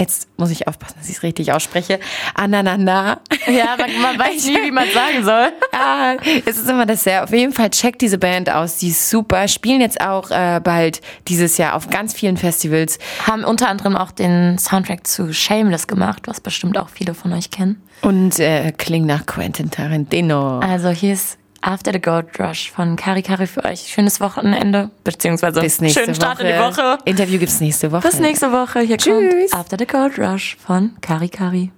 Jetzt 0.00 0.28
muss 0.38 0.50
ich 0.50 0.66
aufpassen, 0.66 0.94
dass 0.98 1.10
ich 1.10 1.16
es 1.16 1.22
richtig 1.22 1.52
ausspreche. 1.52 2.00
Ananana. 2.34 3.20
Ja, 3.46 3.76
man, 3.76 3.90
man 4.00 4.18
weiß 4.18 4.46
nie, 4.46 4.56
wie 4.64 4.70
man 4.70 4.88
sagen 4.90 5.22
soll. 5.24 5.52
Ah, 5.72 6.16
es 6.44 6.58
ist 6.58 6.68
immer 6.68 6.84
das 6.84 7.04
sehr. 7.04 7.24
Auf 7.24 7.32
jeden 7.32 7.52
Fall 7.52 7.70
checkt 7.70 8.02
diese 8.02 8.18
Band 8.18 8.50
aus. 8.50 8.76
Die 8.78 8.88
ist 8.88 9.08
super. 9.08 9.48
Spielen 9.48 9.80
jetzt 9.80 10.00
auch 10.02 10.30
äh, 10.30 10.60
bald 10.62 11.00
dieses 11.28 11.56
Jahr 11.56 11.74
auf 11.74 11.88
ganz 11.88 12.12
vielen 12.12 12.36
Festivals. 12.36 12.98
Haben 13.26 13.44
unter 13.44 13.68
anderem 13.68 13.96
auch 13.96 14.10
den 14.10 14.58
Soundtrack 14.58 15.06
zu 15.06 15.32
Shameless 15.32 15.86
gemacht, 15.86 16.22
was 16.26 16.40
bestimmt 16.40 16.76
auch 16.76 16.90
viele 16.90 17.14
von 17.14 17.32
euch 17.32 17.50
kennen. 17.50 17.80
Und 18.02 18.38
äh, 18.40 18.72
klingen 18.72 19.06
nach 19.06 19.24
Quentin 19.24 19.70
Tarantino. 19.70 20.58
Also 20.58 20.90
hier 20.90 21.14
ist 21.14 21.38
After 21.62 21.92
the 21.92 22.00
Gold 22.00 22.40
Rush 22.40 22.70
von 22.70 22.96
Kari 22.96 23.22
Kari 23.22 23.46
für 23.46 23.64
euch. 23.64 23.80
Schönes 23.80 24.20
Wochenende, 24.20 24.90
beziehungsweise 25.04 25.60
Bis 25.60 25.80
nächste 25.80 26.00
schönen 26.00 26.14
Start 26.14 26.38
Woche. 26.38 26.48
in 26.48 26.54
die 26.54 26.60
Woche. 26.62 26.98
Interview 27.04 27.38
gibt's 27.38 27.60
nächste 27.60 27.92
Woche. 27.92 28.08
Bis 28.08 28.18
nächste 28.18 28.50
Woche. 28.50 28.80
Hier 28.80 28.96
Tschüss. 28.96 29.50
kommt 29.50 29.54
After 29.54 29.76
the 29.78 29.86
Gold 29.86 30.18
Rush 30.18 30.56
von 30.56 30.96
Kari 31.02 31.28
Kari. 31.28 31.70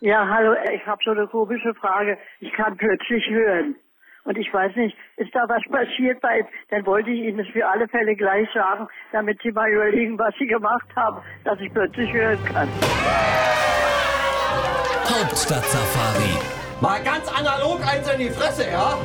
Ja, 0.00 0.26
hallo, 0.28 0.54
ich 0.74 0.84
habe 0.86 1.00
so 1.04 1.12
eine 1.12 1.26
komische 1.28 1.72
Frage. 1.74 2.18
Ich 2.40 2.52
kann 2.54 2.76
plötzlich 2.76 3.24
hören. 3.30 3.76
Und 4.24 4.38
ich 4.38 4.52
weiß 4.52 4.76
nicht, 4.76 4.96
ist 5.16 5.34
da 5.34 5.48
was 5.48 5.62
passiert 5.70 6.20
bei, 6.20 6.46
dann 6.70 6.86
wollte 6.86 7.10
ich 7.10 7.20
Ihnen 7.20 7.38
das 7.38 7.48
für 7.48 7.66
alle 7.66 7.88
Fälle 7.88 8.14
gleich 8.14 8.48
sagen, 8.54 8.86
damit 9.10 9.40
Sie 9.42 9.50
mal 9.50 9.68
überlegen, 9.68 10.18
was 10.18 10.32
Sie 10.38 10.46
gemacht 10.46 10.86
haben, 10.94 11.20
dass 11.44 11.58
ich 11.60 11.72
plötzlich 11.72 12.12
hören 12.12 12.38
kann. 12.44 12.68
Hauptstadt 15.04 15.64
Safari. 15.64 16.38
Mal 16.80 17.02
ganz 17.02 17.28
analog 17.36 17.80
eins 17.86 18.12
in 18.12 18.20
die 18.20 18.30
Fresse, 18.30 18.70
ja? 18.70 18.96